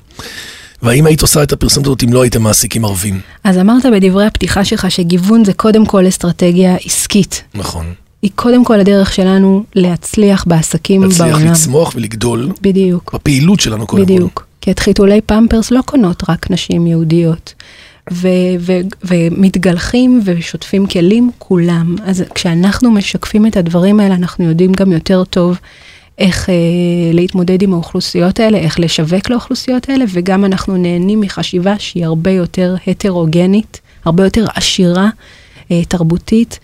והאם 0.82 1.06
היית 1.06 1.22
עושה 1.22 1.44
את 1.44 1.54
הפרסומת 1.54 1.86
הזאת 1.86 2.04
אם 2.04 2.14
לא 2.14 2.22
הייתם 2.22 2.42
מעסיקים 2.44 2.86
ערבים? 2.86 3.20
אז 3.44 3.58
אמרת 3.58 3.86
בדברי 3.94 4.26
הפתיחה 4.26 4.66
שלך 4.66 4.92
שגיוון 4.92 5.46
זה 5.46 5.54
קודם 5.54 5.86
כל 5.86 6.08
אסטרטגיה 6.08 6.76
עסקית. 6.86 7.44
נכון. 7.54 7.94
היא 8.26 8.32
קודם 8.36 8.66
כל 8.66 8.80
הדרך 8.80 9.14
שלנו 9.14 9.64
להצליח 9.76 10.46
בעסקים 10.48 11.04
להצליח 11.04 11.38
בעולם. 11.38 11.52
לצמוח 11.52 11.92
ולגדול 11.96 12.50
בדיוק, 12.62 13.14
בפעילות 13.14 13.60
שלנו 13.60 13.88
קודם 13.88 14.06
כל. 14.06 14.14
בדיוק. 14.14 14.46
כי 14.62 14.72
את 14.72 14.80
חיתולי 14.80 15.22
פמפרס 15.22 15.72
לא 15.72 15.82
קונות 15.86 16.24
רק 16.30 16.52
נשים 16.52 16.88
יהודיות. 16.88 17.54
ו- 18.12 18.28
ו- 18.60 18.80
ומתגלחים 19.04 20.22
ושוטפים 20.24 20.88
כלים 20.88 21.32
כולם. 21.38 21.96
אז 22.04 22.24
כשאנחנו 22.36 22.92
משקפים 22.92 23.48
את 23.48 23.58
הדברים 23.58 24.00
האלה, 24.00 24.16
אנחנו 24.16 24.46
יודעים 24.46 24.72
גם 24.72 24.92
יותר 24.92 25.24
טוב 25.24 25.58
איך 26.18 26.50
אה, 26.50 26.54
להתמודד 27.14 27.62
עם 27.62 27.74
האוכלוסיות 27.74 28.40
האלה, 28.40 28.58
איך 28.58 28.80
לשווק 28.80 29.30
לאוכלוסיות 29.30 29.90
האלה, 29.90 30.06
וגם 30.14 30.46
אנחנו 30.46 30.78
נהנים 30.78 31.22
מחשיבה 31.22 31.76
שהיא 31.80 32.06
הרבה 32.06 32.32
יותר 32.32 32.76
הטרוגנית, 32.88 33.82
הרבה 34.06 34.24
יותר 34.24 34.46
עשירה, 34.56 35.10
אה, 35.72 35.86
תרבותית. 35.86 36.60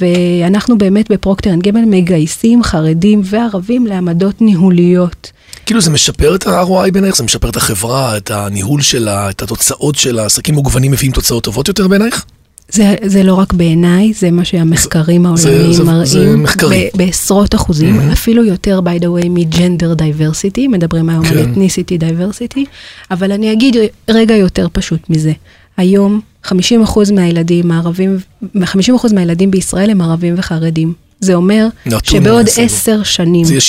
ואנחנו 0.00 0.78
באמת 0.78 1.12
בפרוקטר 1.12 1.50
אנד 1.52 1.62
גמל 1.62 1.84
מגייסים 1.86 2.62
חרדים 2.62 3.20
וערבים 3.24 3.86
לעמדות 3.86 4.40
ניהוליות. 4.40 5.32
כאילו 5.66 5.80
זה 5.80 5.90
משפר 5.90 6.34
את 6.34 6.46
ה-ROI 6.46 6.90
בעינייך? 6.90 7.16
זה 7.16 7.24
משפר 7.24 7.48
את 7.48 7.56
החברה, 7.56 8.16
את 8.16 8.30
הניהול 8.30 8.82
שלה, 8.82 9.30
את 9.30 9.42
התוצאות 9.42 9.94
שלה? 9.94 10.24
עסקים 10.26 10.56
מגוונים 10.56 10.90
מביאים 10.92 11.12
תוצאות 11.12 11.44
טובות 11.44 11.68
יותר 11.68 11.88
בעינייך? 11.88 12.24
זה, 12.70 12.94
זה 13.04 13.22
לא 13.22 13.34
רק 13.34 13.52
בעיניי, 13.52 14.12
זה 14.12 14.30
מה 14.30 14.44
שהמחקרים 14.44 15.36
זה- 15.36 15.48
העולמיים 15.48 15.72
זה- 15.72 15.84
מראים. 15.84 16.06
זה 16.06 16.36
מחקרי. 16.36 16.88
ב- 16.94 16.98
בעשרות 16.98 17.54
אחוזים, 17.54 18.00
Mhm. 18.00 18.12
אפילו 18.12 18.44
יותר, 18.44 18.80
by 18.84 19.02
the 19.02 19.24
way, 19.24 19.28
מ 19.30 19.39
gender 19.39 19.94
diversity, 19.94 20.68
מדברים 20.68 21.08
היום 21.10 21.24
כן. 21.24 21.38
על 21.38 21.44
ethnicity 21.52 21.98
diversity, 21.98 22.64
אבל 23.10 23.32
אני 23.32 23.52
אגיד 23.52 23.76
רגע 24.10 24.36
יותר 24.36 24.66
פשוט 24.72 25.00
מזה. 25.10 25.32
היום 25.76 26.20
50% 26.46 27.12
מהילדים 27.14 27.70
הערבים, 27.70 28.18
50% 28.56 29.14
מהילדים 29.14 29.50
בישראל 29.50 29.90
הם 29.90 30.00
ערבים 30.00 30.34
וחרדים. 30.36 30.92
זה 31.20 31.34
אומר 31.34 31.66
שבעוד. 32.02 32.46
עשר 32.56 33.02
שנים, 33.02 33.44
זה 33.44 33.52
יהיה 33.52 33.62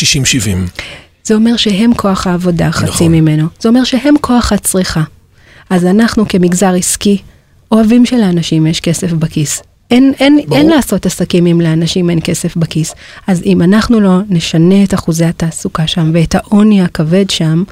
60-70. 0.71 0.81
זה 1.23 1.35
אומר 1.35 1.57
שהם 1.57 1.93
כוח 1.93 2.27
העבודה, 2.27 2.71
חצי 2.71 2.87
נכון. 2.87 3.11
ממנו. 3.11 3.47
זה 3.59 3.69
אומר 3.69 3.83
שהם 3.83 4.15
כוח 4.21 4.53
הצריכה. 4.53 5.03
אז 5.69 5.85
אנחנו 5.85 6.27
כמגזר 6.27 6.73
עסקי 6.73 7.17
אוהבים 7.71 8.05
שלאנשים 8.05 8.67
יש 8.67 8.79
כסף 8.79 9.13
בכיס. 9.13 9.61
אין, 9.91 10.13
אין, 10.19 10.39
ברור. 10.45 10.57
אין 10.57 10.69
לעשות 10.69 11.05
עסקים 11.05 11.47
אם 11.47 11.61
לאנשים 11.61 12.09
אין 12.09 12.19
כסף 12.23 12.55
בכיס. 12.55 12.95
אז 13.27 13.41
אם 13.45 13.61
אנחנו 13.61 13.99
לא 13.99 14.19
נשנה 14.29 14.83
את 14.83 14.93
אחוזי 14.93 15.25
התעסוקה 15.25 15.87
שם 15.87 16.11
ואת 16.13 16.35
העוני 16.35 16.81
הכבד 16.81 17.29
שם, 17.29 17.63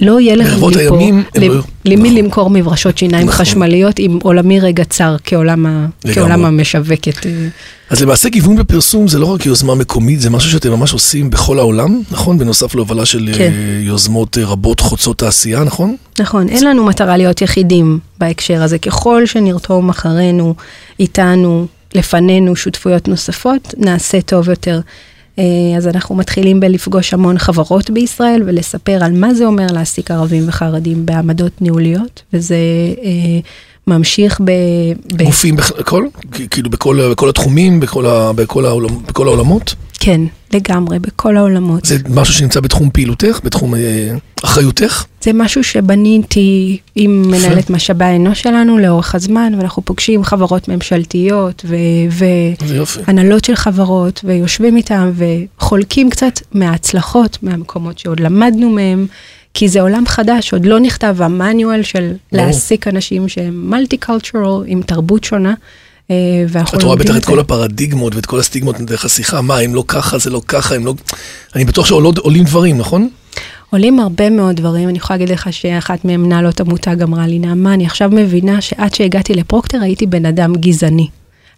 לא 0.00 0.20
יהיה 0.20 0.36
לך 0.36 0.48
ברבות 0.50 0.76
לי 0.76 0.88
פה 0.88 0.98
הימים 0.98 1.22
הם 1.34 1.42
ל- 1.42 1.46
לא- 1.46 1.62
למי 1.84 2.08
נכון. 2.10 2.24
למכור 2.24 2.50
מברשות 2.50 2.98
שיניים 2.98 3.26
נכון. 3.26 3.38
חשמליות 3.44 4.00
אם 4.00 4.18
עולמי 4.22 4.60
רגע 4.60 4.84
צר 4.84 5.16
כעולם, 5.24 5.66
ה. 5.66 5.86
כעולם 6.14 6.44
המשווקת. 6.44 7.26
אה, 7.26 7.30
אז 7.90 8.02
למעשה 8.02 8.28
גיוון 8.28 8.56
בפרסום 8.56 9.08
זה 9.08 9.18
לא 9.18 9.26
רק 9.26 9.46
יוזמה 9.46 9.74
מקומית, 9.74 10.20
זה 10.20 10.30
משהו 10.30 10.50
שאתם 10.50 10.70
ממש 10.70 10.92
עושים 10.92 11.30
בכל 11.30 11.58
העולם, 11.58 12.00
נכון? 12.10 12.38
בנוסף 12.38 12.74
להובלה 12.74 13.06
של 13.06 13.28
כן. 13.38 13.52
אה, 13.52 13.80
יוזמות 13.82 14.38
אה, 14.38 14.44
רבות 14.44 14.80
חוצות 14.80 15.18
תעשייה, 15.18 15.64
נכון? 15.64 15.96
נכון, 16.20 16.48
אין 16.48 16.64
לנו 16.64 16.84
מטרה 16.84 17.16
להיות 17.16 17.42
יחידים 17.42 17.98
בהקשר 18.18 18.62
הזה. 18.62 18.78
ככל 18.78 19.26
שנרתום 19.26 19.88
אחרינו, 19.88 20.54
איתנו, 21.00 21.66
לפנינו 21.94 22.56
שותפויות 22.56 23.08
נוספות, 23.08 23.74
נעשה 23.78 24.20
טוב 24.20 24.48
יותר. 24.48 24.80
אה, 25.38 25.44
אז 25.76 25.88
אנחנו 25.88 26.14
מתחילים 26.14 26.60
בלפגוש 26.60 27.14
המון 27.14 27.38
חברות 27.38 27.90
בישראל 27.90 28.42
ולספר 28.46 29.04
על 29.04 29.12
מה 29.12 29.34
זה 29.34 29.46
אומר 29.46 29.66
להעסיק 29.72 30.10
ערבים 30.10 30.48
וחרדים 30.48 31.06
בעמדות 31.06 31.62
ניהוליות, 31.62 32.22
וזה 32.32 32.56
אה, 33.02 33.40
ממשיך 33.86 34.40
ב... 34.40 34.50
ב... 35.16 35.22
גופים 35.22 35.56
בכל, 35.56 36.06
כאילו 36.50 36.70
בכל, 36.70 37.10
בכל 37.10 37.28
התחומים, 37.28 37.80
בכל, 37.80 38.06
ה, 38.06 38.32
בכל, 38.32 38.64
העולם, 38.66 39.02
בכל 39.06 39.26
העולמות? 39.26 39.74
כן, 40.00 40.20
לגמרי, 40.52 40.98
בכל 40.98 41.36
העולמות. 41.36 41.84
זה 41.84 41.96
משהו 42.08 42.34
שנמצא 42.34 42.60
בתחום 42.60 42.90
פעילותך, 42.90 43.40
בתחום 43.44 43.74
אה, 43.74 44.14
אחריותך? 44.44 45.04
זה 45.20 45.30
משהו 45.34 45.64
שבניתי 45.64 46.78
עם 46.94 47.22
מנהלת 47.22 47.70
משאבי 47.70 48.04
האנוש 48.04 48.42
שלנו 48.42 48.78
לאורך 48.78 49.14
הזמן, 49.14 49.52
ואנחנו 49.58 49.82
פוגשים 49.84 50.24
חברות 50.24 50.68
ממשלתיות 50.68 51.64
ו... 51.68 51.76
ו... 52.10 52.24
זה 52.66 52.76
יופי. 52.76 53.00
הנהלות 53.06 53.44
של 53.44 53.54
חברות, 53.54 54.20
ויושבים 54.24 54.76
איתם 54.76 55.12
וחולקים 55.14 56.10
קצת 56.10 56.40
מההצלחות, 56.52 57.38
מהמקומות 57.42 57.98
שעוד 57.98 58.20
למדנו 58.20 58.70
מהם, 58.70 59.06
כי 59.54 59.68
זה 59.68 59.80
עולם 59.80 60.06
חדש, 60.06 60.52
עוד 60.52 60.64
לא 60.64 60.80
נכתב 60.80 61.16
המאניואל 61.18 61.82
של. 61.82 62.12
להעסיק 62.32 62.88
אנשים 62.88 63.28
שהם 63.28 63.70
מולטי 63.70 63.96
קולטורל, 63.96 64.64
עם 64.66 64.82
תרבות 64.82 65.24
שונה. 65.24 65.54
אה, 66.10 66.16
ואנחנו 66.48 66.78
את 66.78 66.82
רואה 66.82 66.96
בטח 66.96 67.16
את 67.16 67.24
כל. 67.24 67.38
הפרדיגמות 67.38 68.14
ואת 68.14 68.26
כל 68.26 68.40
הסטיגמות 68.40 68.80
דרך 68.80 69.04
השיחה, 69.04 69.40
מה, 69.40 69.58
הם 69.58 69.74
לא 69.74 69.84
ככה, 69.88 70.18
זה 70.18 70.30
לא 70.30 70.42
ככה, 70.48 70.74
הם 70.74 70.86
לא... 70.86 70.94
אני 71.54 71.64
בטוח 71.64 71.86
שעולים 71.86 72.44
דברים, 72.44 72.78
נכון? 72.78 73.08
עולים 73.70 74.00
הרבה 74.00 74.30
מאוד 74.30 74.56
דברים, 74.56 74.88
אני 74.88 74.98
יכולה 74.98 75.18
להגיד 75.18 75.34
לך 75.34 75.52
שאחת 75.52 76.04
מהם 76.04 76.22
מנהלות 76.22 76.60
המותג 76.60 77.02
אמרה 77.02 77.26
לי, 77.26 77.38
נעמה, 77.38 77.74
אני 77.74 77.86
עכשיו 77.86 78.10
מבינה 78.12 78.60
שעד 78.60 78.94
שהגעתי 78.94 79.34
לפרוקטר 79.34 79.82
הייתי 79.82 80.06
בן 80.06 80.26
אדם 80.26 80.54
גזעני. 80.54 81.08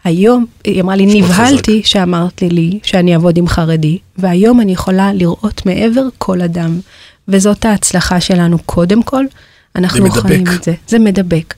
היום, 0.05 0.47
היא 0.65 0.83
אמרה 0.83 0.97
לי, 0.97 1.21
נבהלתי 1.21 1.83
שאמרת 1.85 2.43
לי, 2.43 2.49
לי 2.49 2.79
שאני 2.83 3.15
אעבוד 3.15 3.39
עם 3.39 3.49
חרדי, 3.49 3.99
והיום 4.19 4.61
אני 4.61 4.73
יכולה 4.73 5.13
לראות 5.13 5.67
מעבר 5.67 6.03
כל 6.19 6.43
אדם. 6.43 6.81
וזאת 7.29 7.65
ההצלחה 7.65 8.21
שלנו 8.21 8.59
קודם 8.59 9.03
כל, 9.03 9.25
אנחנו. 9.77 10.11
חיים 10.11 10.45
את 10.57 10.65
זה. 10.65 10.75
זה 10.89 10.99
מדבק. 10.99 11.55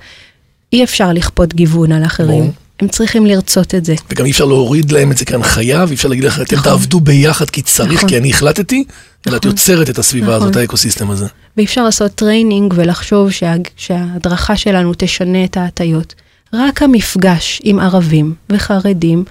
אי 0.73 0.85
אפשר 0.85 1.13
לכפות 1.13 1.55
גיוון 1.55 1.93
על 1.93 2.05
אחרים, 2.05 2.41
ברור. 2.41 2.53
הם 2.81 2.89
צריכים 2.89 3.27
לרצות 3.27 3.75
את 3.75 3.85
זה. 3.85 3.95
וגם 4.11 4.25
אי 4.25 4.31
אפשר 4.31 4.45
להוריד 4.45 4.93
להם 4.93 5.13
את 5.13 5.17
זה 5.17 5.25
כהנחיה, 5.25 5.85
ואי 5.87 5.95
אפשר 5.95 6.09
להגיד 6.09 6.25
לך, 6.25 6.41
אתם 6.41 6.57
נכון. 6.57 6.73
תעבדו 6.73 7.01
ביחד 7.01 7.51
כי 7.51 7.63
צריך, 7.63 7.93
נכון. 7.93 8.09
כי 8.09 8.19
אני 8.19 8.31
החלטתי, 8.31 8.85
אלא 9.29 9.37
את 9.37 9.41
נכון. 9.41 9.51
יוצרת 9.51 9.91
את 9.91 9.99
הסביבה 9.99 10.35
הזאת, 10.35 10.49
נכון. 10.49 10.61
ה 10.61 10.66
ecosystem 10.66 11.11
הזה. 11.11 11.27
ואי 11.57 11.65
אפשר 11.65 11.85
לעשות 11.85 12.13
training 12.15 12.75
ולחשוב 12.77 13.31
שה, 13.31 13.55
שההדרכה 13.77 14.57
שלנו 14.57 14.93
תשנה 14.97 15.45
את 15.45 15.57
ההטיות. 15.57 16.15
רק 16.53 16.83
המפגש 16.83 17.61
עם 17.65 17.81
ערבים 17.81 18.35
וחרדים 18.51 19.25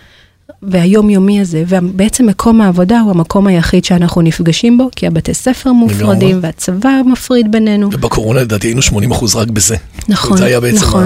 והיומיומי 0.63 1.41
הזה, 1.41 1.63
ובעצם 1.67 2.25
מקום 2.25 2.61
העבודה 2.61 2.99
הוא 2.99 3.11
המקום 3.11 3.47
היחיד 3.47 3.85
שאנחנו 3.85 4.21
נפגשים 4.21 4.77
בו, 4.77 4.89
כי 4.95 5.07
הבתי 5.07 5.33
ספר 5.33 5.71
מופרדים 5.71 6.39
והצבא 6.41 6.89
מפריד 7.05 7.51
בינינו. 7.51 7.89
ובקורונה 7.93 8.41
לדעתי 8.41 8.67
היינו 8.67 8.81
80% 8.81 8.91
רק 9.35 9.47
בזה. 9.47 9.75
נכון, 10.09 10.37
זה 10.37 10.45
היה 10.45 10.59
בעצם 10.59 10.77
נכון. 10.77 11.05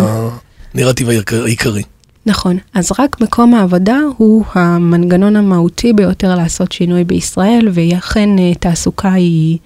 הנרטיב 0.74 1.10
העיקר- 1.10 1.44
העיקרי. 1.44 1.84
נכון, 2.26 2.58
אז 2.74 2.92
רק 3.00 3.22
מקום 3.22 3.54
העבודה 3.54 3.98
הוא 4.18 4.44
המנגנון 4.54 5.36
המהותי 5.36 5.94
ביותר 5.94 6.36
לעשות 6.36 6.72
שינוי 6.72 7.04
בישראל, 7.04 7.70
ואכן 7.74 8.30
אה, 8.40 8.54
תעסוקה 8.60 9.14
היא, 9.14 9.24
היא 9.52 9.58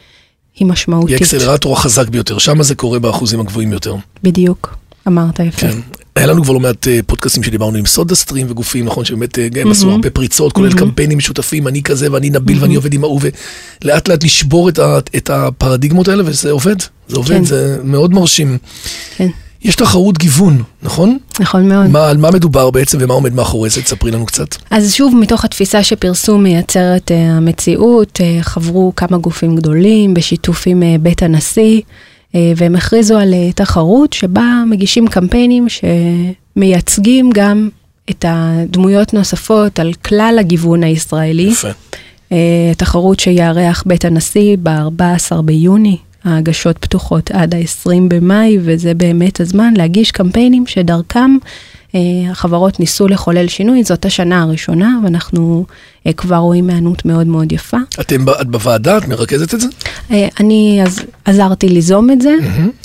היא 0.59 0.67
משמעותית. 0.67 1.15
האקסלרטור 1.21 1.73
החזק 1.73 2.09
ביותר, 2.09 2.37
שם 2.37 2.63
זה 2.63 2.75
קורה 2.75 2.99
באחוזים 2.99 3.39
הגבוהים 3.39 3.71
יותר. 3.73 3.95
בדיוק, 4.23 4.75
אמרת 5.07 5.39
יפה. 5.39 5.59
כן. 5.61 5.77
היה 6.15 6.27
לנו 6.27 6.43
כבר 6.43 6.53
לא 6.53 6.59
מעט 6.59 6.87
אה, 6.87 6.99
פודקאסטים 7.05 7.43
שדיברנו 7.43 7.77
עם 7.77 7.85
סודה 7.85 8.15
סטרים 8.15 8.47
וגופים, 8.49 8.85
נכון, 8.85 9.05
שבאמת 9.05 9.39
אה, 9.39 9.47
הם 9.61 9.71
עשו. 9.71 9.91
הרבה 9.91 10.09
פריצות, 10.09 10.53
כולל. 10.53 10.73
קמפיינים 10.73 11.17
משותפים, 11.17 11.67
אני 11.67 11.83
כזה 11.83 12.11
ואני 12.11 12.29
נביל 12.29 12.61
ואני 12.61 12.75
עובד 12.75 12.93
עם 12.93 13.03
ההוא, 13.03 13.21
ולאט 13.83 14.07
לאט 14.07 14.23
לשבור 14.23 14.69
את 15.15 15.29
הפרדיגמות 15.29 16.07
האלה, 16.07 16.23
וזה 16.25 16.51
עובד, 16.51 16.75
זה 17.07 17.17
עובד, 17.17 17.35
כן. 17.35 17.45
זה 17.45 17.77
מאוד 17.83 18.13
מרשים. 18.13 18.57
כן. 19.17 19.27
יש 19.61 19.75
תחרות 19.75 20.17
גיוון, 20.17 20.63
נכון? 20.83 21.17
נכון 21.39 21.69
מאוד. 21.69 21.87
מה, 21.87 22.09
על 22.09 22.17
מה 22.17 22.31
מדובר 22.31 22.71
בעצם 22.71 22.97
ומה 23.01 23.13
עומד 23.13 23.33
מאחורי 23.33 23.69
זה? 23.69 23.81
תספרי 23.81 24.11
לנו 24.11 24.25
קצת. 24.25 24.55
אז 24.69 24.93
שוב, 24.93 25.15
מתוך 25.15 25.45
התפיסה 25.45 25.83
שפרסום 25.83 26.43
מייצר 26.43 26.95
את 26.95 27.11
אה, 27.11 27.31
המציאות, 27.31 28.21
חברו 28.41 28.93
כמה 28.95 29.17
גופים 29.17 29.55
גדולים 29.55 30.13
בשיתוף 30.13 30.63
עם 30.65 30.83
בית 31.01 31.23
הנשיא, 31.23 31.81
והם 32.55 32.75
הכריזו 32.75 33.17
על 33.17 33.33
אה, 33.33 33.51
תחרות 33.51 34.13
שבה 34.13 34.63
מגישים 34.67 35.07
קמפיינים 35.07 35.67
שמייצגים 35.69 37.29
גם 37.33 37.69
את 38.09 38.25
הדמויות 38.27 39.13
נוספות 39.13 39.79
על 39.79 39.93
כלל 39.93 40.37
הגיוון 40.39 40.83
הישראלי. 40.83 41.41
יפה. 41.51 41.67
אה, 42.31 42.71
תחרות 42.77 43.19
שיארח 43.19 43.83
בית 43.85 44.05
הנשיא 44.05 44.57
ב-14 44.63 45.41
ביוני. 45.41 45.97
ההגשות 46.23 46.77
פתוחות 46.77 47.31
עד 47.31 47.55
ה-20 47.55 47.89
במאי, 48.07 48.57
וזה 48.61 48.93
באמת 48.93 49.39
הזמן 49.39 49.73
להגיש 49.77 50.11
קמפיינים 50.11 50.67
שדרכם 50.67 51.37
אה, 51.45 51.49
החברות 52.31 52.79
ניסו 52.79 53.07
לחולל 53.07 53.47
שינוי. 53.47 53.83
זאת 53.83 54.05
השנה 54.05 54.41
הראשונה, 54.41 54.99
ואנחנו 55.03 55.65
אה, 56.07 56.13
כבר 56.13 56.35
רואים 56.35 56.69
היענות 56.69 57.05
מאוד 57.05 57.27
מאוד 57.27 57.51
יפה. 57.51 57.77
אתם, 57.99 58.25
את 58.41 58.47
בוועדה, 58.47 58.97
את 58.97 59.07
מרכזת 59.07 59.53
את 59.53 59.61
זה? 59.61 59.67
אה, 60.11 60.27
אני 60.39 60.81
עז, 60.83 60.99
עזרתי 61.25 61.69
ליזום 61.69 62.11
את 62.11 62.21
זה, 62.21 62.35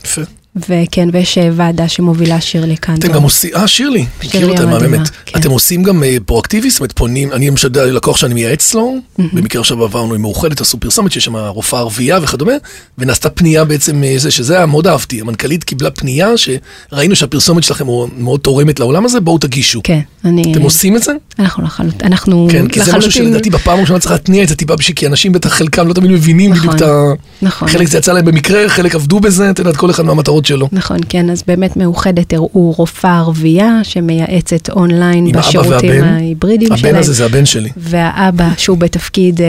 יפה. 0.05 0.23
וכן, 0.57 1.09
ויש 1.13 1.39
אה, 1.39 1.51
ועדה 1.53 1.89
שמובילה 1.89 2.41
שירלי 2.41 2.77
קנטור. 2.77 3.11
אתם 3.11 3.13
גם 3.13 3.23
עושים, 3.23 3.51
אה, 3.55 3.69
שירלי, 3.69 4.07
מכיר 4.25 4.47
אותה, 4.47 4.63
המדהימה, 4.63 4.89
מהממת. 4.89 5.11
כן. 5.25 5.39
אתם 5.39 5.51
עושים 5.51 5.83
גם 5.83 6.05
אה, 6.05 6.17
פרואקטיבי, 6.27 6.71
זאת 6.71 6.81
אומרת, 6.81 6.93
פונים, 6.93 7.33
אני 7.33 7.51
למשל 7.51 7.67
יודע, 7.67 7.87
לקוח 7.87 8.17
שאני 8.17 8.35
מייעץ 8.35 8.75
לו, 8.75 8.97
במקרה 9.19 9.61
עכשיו 9.61 9.85
עברנו 9.85 10.15
עם 10.15 10.21
מאוחדת, 10.23 10.61
עשו 10.61 10.81
פרסומת 10.81 11.13
שיש 11.13 11.25
שם 11.25 11.37
רופאה 11.37 11.81
ערבייה 11.81 12.19
וכדומה, 12.23 12.53
ונעשתה 12.99 13.31
פנייה 13.31 13.65
בעצם, 13.65 14.05
אה, 14.05 14.15
זה, 14.17 14.31
שזה 14.31 14.57
היה 14.57 14.67
מאוד 14.67 14.87
אהבתי, 14.87 15.21
המנכ"לית 15.21 15.65
קיבלה 15.65 15.91
פנייה 15.91 16.29
שראינו 16.37 17.17
שהפרסומת 17.17 17.65
שלכם 17.65 17.87
מאוד 18.17 18.41
תורמת 18.41 18.81
לעולם 18.81 19.05
הזה, 19.05 19.21
בואו 19.21 19.39
תגישו. 19.39 19.81
כן, 19.85 20.01
אני... 20.25 20.53
אתם 20.53 20.63
עושים 20.63 20.97
את 20.97 21.03
זה? 21.03 21.13
אנחנו 21.39 21.65
לחלוטין, 21.65 22.13
אנחנו 22.13 22.49
כן, 22.51 22.69
כי 22.69 22.81
זה 22.81 22.97
משהו 22.97 23.13
שלדעתי 23.13 23.51
בפעם 23.51 23.79
הראשונה 23.79 23.99
צריך 23.99 24.13
להתניע 24.13 24.43
את 24.43 24.49
זה 24.49 24.57
טיפה 24.57 24.77
בשביל, 24.77 24.97
כי 24.97 25.07
אנשים 25.07 25.33
בטח 25.33 25.51
חלקם 25.53 25.87
לא 25.87 25.93
תמיד 25.93 26.11
מבינים 26.11 26.53
נכון, 26.53 26.67
בדיוק 26.67 26.77
את 26.77 26.89
ה... 26.89 27.13
נכון. 27.43 27.69
חלק 27.69 27.89
זה 27.89 27.99
יצא 27.99 28.13
להם 28.13 28.25
במקרה, 28.25 28.69
חלק 28.69 28.95
עבדו 28.95 29.21
בזה, 29.21 29.51
את 29.51 29.59
יודעת, 29.59 29.77
כל 29.77 29.91
אחד 29.91 30.05
מהמטרות 30.05 30.40
שלו. 30.47 30.69
נכון, 30.73 30.99
כן, 31.09 31.31
אז 31.31 31.43
באמת 31.47 31.77
מאוחדת 31.77 32.33
הראו 32.33 32.75
רופאה 32.77 33.19
ערבייה 33.19 33.81
שמייעצת 33.83 34.71
אונליין 34.71 35.33
בשירותים? 35.33 36.05
ההיברידיים 36.05 36.77
שלהם. 36.77 36.95
הבן 36.95 37.01
הזה 37.01 37.13
זה 37.13 37.25
הבן 37.25 37.47
שלי. 37.47 37.71
והאבא, 37.77 38.49
שהוא 38.57 38.79
בתפקיד, 38.79 39.41
אה, 39.41 39.47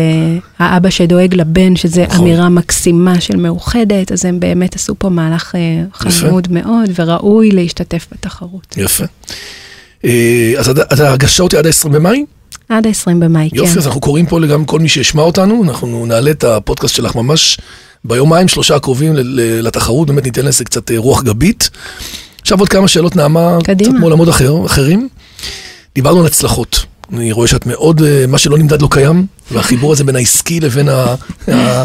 האבא 0.59 0.89
שדואג 0.89 1.35
לבן, 1.35 1.75
שזה 1.75 2.05
נכון. 2.07 2.19
אמירה 2.19 2.49
מקסימה 2.49 3.21
של 3.21 3.35
מאוחדת, 3.35 4.11
אז 4.11 4.25
הם 4.25 4.39
באמת 4.39 4.75
עשו 4.75 4.95
פה 4.97 5.09
מהלך 5.09 5.55
אה, 5.55 5.83
חמוד 5.93 6.47
מאוד, 6.51 6.89
וראוי 6.95 7.51
להשתתף 7.51 8.07
בתחרות. 8.11 8.75
יפה. 8.77 9.05
אה, 10.05 10.53
אז 10.57 10.71
אז 10.89 10.99
ההגשות 10.99 11.51
היא 11.51 11.59
עד 11.59 11.65
ה-20 11.65 11.89
במאי? 11.89 12.25
עד 12.69 12.87
ה-20 12.87 13.13
במאי, 13.19 13.49
כן. 13.49 13.57
יופי, 13.57 13.79
אז 13.79 13.87
אנחנו 13.87 14.01
קוראים 14.01 14.25
פה 14.25 14.39
גם 14.39 14.65
כל 14.65 14.79
מי 14.79 14.89
שישמע 14.89 15.21
אותנו, 15.21 15.63
אנחנו 15.63 16.05
נעלה 16.05 16.31
את 16.31 16.43
הפודקאסט 16.43 16.95
שלך 16.95 17.15
ממש 17.15 17.57
ביומיים, 18.05 18.47
שלושה 18.47 18.75
הקרובים 18.75 19.13
לתחרות, 19.61 20.07
באמת 20.07 20.23
ניתן 20.23 20.45
לזה 20.45 20.63
קצת 20.63 20.91
אה, 20.91 20.97
רוח 20.97 21.23
גבית. 21.23 21.69
עכשיו 22.41 22.59
עוד 22.59 22.69
כמה 22.69 22.87
שאלות, 22.87 23.15
נעמה, 23.15 23.57
קדימה. 23.63 23.89
קצת 23.91 23.99
מעולמות 23.99 24.29
אחר, 24.29 24.65
אחרים. 24.65 25.09
דיברנו 25.95 26.19
על 26.19 26.25
הצלחות. 26.25 26.85
אני 27.13 27.31
רואה 27.31 27.47
שאת 27.47 27.65
מאוד, 27.65 28.01
אה, 28.03 28.25
מה 28.27 28.37
שלא 28.37 28.57
נמדד 28.57 28.81
לא 28.81 28.87
קיים, 28.91 29.25
והחיבור 29.51 29.91
הזה 29.91 30.03
בין 30.03 30.15
העסקי 30.15 30.59
לבין 30.59 30.89
ה... 30.89 31.15
ה 31.51 31.83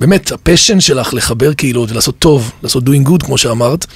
באמת, 0.00 0.32
הפשן 0.32 0.80
שלך 0.80 1.14
לחבר 1.14 1.52
קהילות 1.52 1.90
ולעשות 1.90 2.18
טוב, 2.18 2.52
לעשות 2.62 2.84
doing 2.84 3.08
good, 3.08 3.24
כמו 3.24 3.38
שאמרת. 3.38 3.86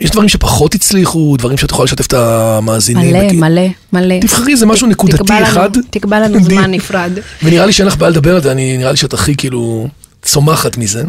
יש 0.00 0.10
דברים 0.10 0.28
שפחות 0.28 0.74
הצליחו, 0.74 1.36
דברים 1.38 1.56
שאת 1.58 1.70
יכולה 1.70 1.84
לשתף 1.84 2.06
את 2.06 2.12
המאזינים. 2.14 3.10
מלא, 3.10 3.26
וכי- 3.26 3.36
מלא, 3.36 3.62
מלא. 3.92 4.14
תבחרי 4.20 4.52
איזה 4.52 4.66
משהו 4.66 4.86
נקודתי 4.86 5.16
תקבע 5.18 5.34
לנו- 5.40 5.46
אחד. 5.46 5.70
תקבע 5.90 6.20
לנו 6.20 6.38
זמן 6.44 6.70
נפרד. 6.70 7.10
ונראה 7.42 7.66
לי 7.66 7.72
שאין 7.72 7.88
לך 7.88 7.96
בעיה 7.96 8.10
לדבר 8.10 8.34
על 8.34 8.42
זה, 8.42 8.52
אני- 8.52 8.76
נראה 8.78 8.90
לי 8.90 8.96
שאת 8.96 9.12
הכי 9.14 9.36
כאילו 9.36 9.88
צומחת 10.24 10.76
מזה. 10.76 11.04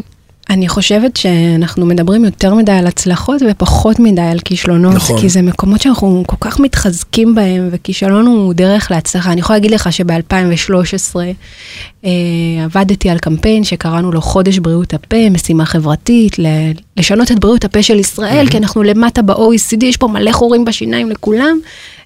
אני 0.50 0.68
חושבת 0.68 1.18
שאנחנו 1.18 1.86
מדברים 1.86 2.26
יותר 2.26 2.54
מדי 2.54 2.72
על 2.72 2.88
הצלחות 2.88 3.42
ופחות 3.50 4.00
מדי 4.00 4.22
על 4.22 4.40
כישלונות, 4.40 4.94
נכון. 4.94 5.22
כי 5.22 5.30
זה 5.30 5.42
מקומות 5.42 5.82
שאנחנו 5.82 6.24
כל 6.28 6.36
כך 6.40 6.60
מתחזקים 6.60 7.36
בהם, 7.36 7.70
וכישלון 7.72 8.26
הוא 8.28 8.54
דרך 8.54 8.92
להצלחה. 8.92 9.32
אני 9.32 9.40
יכולה 9.42 9.60
להגיד 9.60 9.72
לך 9.72 9.94
שב-2013 9.94 11.16
אה, 12.06 12.10
עבדתי 12.64 13.10
על 13.10 13.18
קמפיין 13.20 13.64
שקראנו 13.64 14.12
לו 14.12 14.22
חודש 14.22 14.58
בריאות 14.60 14.94
הפה, 14.94 15.30
משימה 15.32 15.66
חברתית, 15.66 16.40
ל- 16.40 16.46
לשנות 16.98 17.32
את 17.32 17.40
בריאות 17.40 17.66
הפה 17.66 17.84
של 17.84 18.00
ישראל, 18.00 18.48
כי 18.52 18.58
אנחנו 18.58 18.84
למטה 18.84 19.22
ב-OECD, 19.22 19.84
יש 19.86 19.98
פה 19.98 20.08
מלא 20.08 20.32
חורים 20.32 20.66
בשיניים 20.66 21.10
לכולם. 21.12 21.58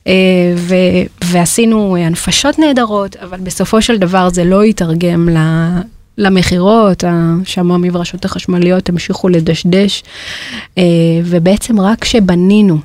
אה, 0.07 0.13
ו- 0.57 0.75
ועשינו 1.23 1.95
אה, 1.95 2.05
הנפשות 2.05 2.59
נהדרות, 2.59 3.15
אבל 3.15 3.37
בסופו 3.39 3.81
של 3.81 3.97
דבר 3.97 4.29
זה 4.29 4.43
לא 4.43 4.65
יתרגם 4.65 5.29
ל- 5.29 5.98
למכירות, 6.19 7.03
ה- 7.03 7.35
שם 7.45 7.71
המברשות 7.71 8.25
החשמליות 8.25 8.89
המשיכו 8.89 9.29
לדשדש, 9.29 10.03
אה, 10.77 10.83
ובעצם 11.25 11.79
רק 11.79 11.99
כשבנינו 12.01 12.77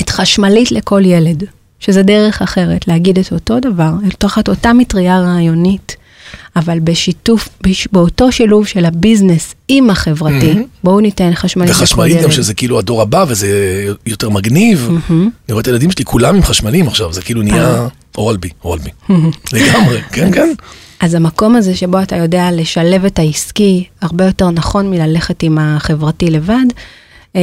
את 0.00 0.10
חשמלית 0.10 0.72
לכל 0.72 1.02
ילד, 1.04 1.44
שזה 1.80 2.02
דרך 2.02 2.42
אחרת 2.42 2.88
להגיד 2.88 3.18
את 3.18 3.32
אותו 3.32 3.60
דבר, 3.60 3.90
תחת 4.18 4.48
אותה 4.48 4.72
מטריה 4.72 5.20
רעיונית, 5.20 5.96
אבל 6.56 6.78
בשיתוף, 6.78 7.48
בש- 7.66 7.88
באותו 7.92 8.32
שילוב 8.32 8.66
של 8.66 8.84
הביזנס 8.84 9.54
עם 9.68 9.90
החברתי, 9.90 10.52
בואו 10.84 11.00
ניתן 11.00 11.30
חשמלית 11.34 11.70
לכל 11.70 11.76
ילד. 11.82 11.88
וחשמלית 11.90 12.22
גם 12.22 12.30
שזה 12.30 12.54
כאילו 12.54 12.78
הדור 12.78 13.02
הבא 13.02 13.24
וזה 13.28 13.48
יותר 14.06 14.30
מגניב. 14.30 14.90
אני 15.10 15.20
רואה 15.50 15.60
את 15.60 15.66
הילדים 15.66 15.90
שלי 15.90 16.04
כולם 16.04 16.34
עם 16.36 16.42
חשמליים 16.42 16.88
עכשיו, 16.88 17.12
זה 17.12 17.22
כאילו 17.22 17.42
נהיה 17.42 17.88
אורלבי, 18.18 18.48
אורלבי. 18.64 18.90
לגמרי, 19.52 20.02
כן, 20.12 20.32
כן. 20.32 20.52
אז 21.00 21.14
המקום 21.14 21.56
הזה 21.56 21.76
שבו 21.76 22.02
אתה 22.02 22.16
יודע 22.16 22.48
לשלב 22.52 23.04
את 23.04 23.18
העסקי 23.18 23.84
הרבה 24.02 24.24
יותר 24.26 24.50
נכון 24.50 24.90
מללכת 24.90 25.42
עם 25.42 25.58
החברתי 25.60 26.30
לבד, 26.30 26.64
אה, 27.36 27.40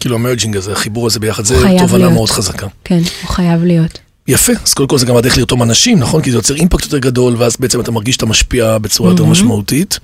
כאילו 0.00 0.14
המרג'ינג 0.14 0.56
הזה, 0.56 0.72
החיבור 0.72 1.06
הזה 1.06 1.20
ביחד, 1.20 1.44
זה 1.44 1.54
תובנה. 1.78 2.08
מאוד 2.10 2.30
חזקה. 2.30 2.66
כן, 2.84 2.98
הוא 3.22 3.30
חייב 3.30 3.64
להיות. 3.64 3.98
יפה, 4.28 4.52
אז 4.64 4.74
קודם 4.74 4.88
כל 4.88 4.98
זה 4.98 5.06
גם 5.06 5.16
הדרך 5.16 5.38
לרתום 5.38 5.62
אנשים, 5.62 5.98
נכון? 5.98 6.22
כי 6.22 6.30
זה 6.30 6.36
יוצר 6.36 6.54
אימפקט 6.54 6.84
יותר 6.84 6.98
גדול, 6.98 7.34
ואז 7.38 7.56
בעצם 7.60 7.80
אתה 7.80 7.90
מרגיש 7.90 8.14
שאתה 8.14 8.26
משפיע 8.26 8.78
בצורה 8.78 9.10
יותר 9.10 9.24
משמעותית. 9.24 9.98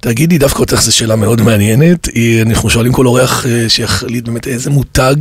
תגידי, 0.00 0.38
דווקא 0.38 0.58
אותך 0.60 0.82
זו 0.82 0.96
שאלה 0.96 1.16
מאוד 1.16 1.40
מעניינת. 1.42 2.06
היא- 2.06 2.42
אנחנו 2.42 2.70
שואלים 2.70 2.92
כל 2.92 3.06
אורח 3.06 3.46
אה, 3.46 3.68
שיחליט 3.68 4.24
באמת 4.24 4.46
איזה 4.48 4.70
מותג 4.70 5.14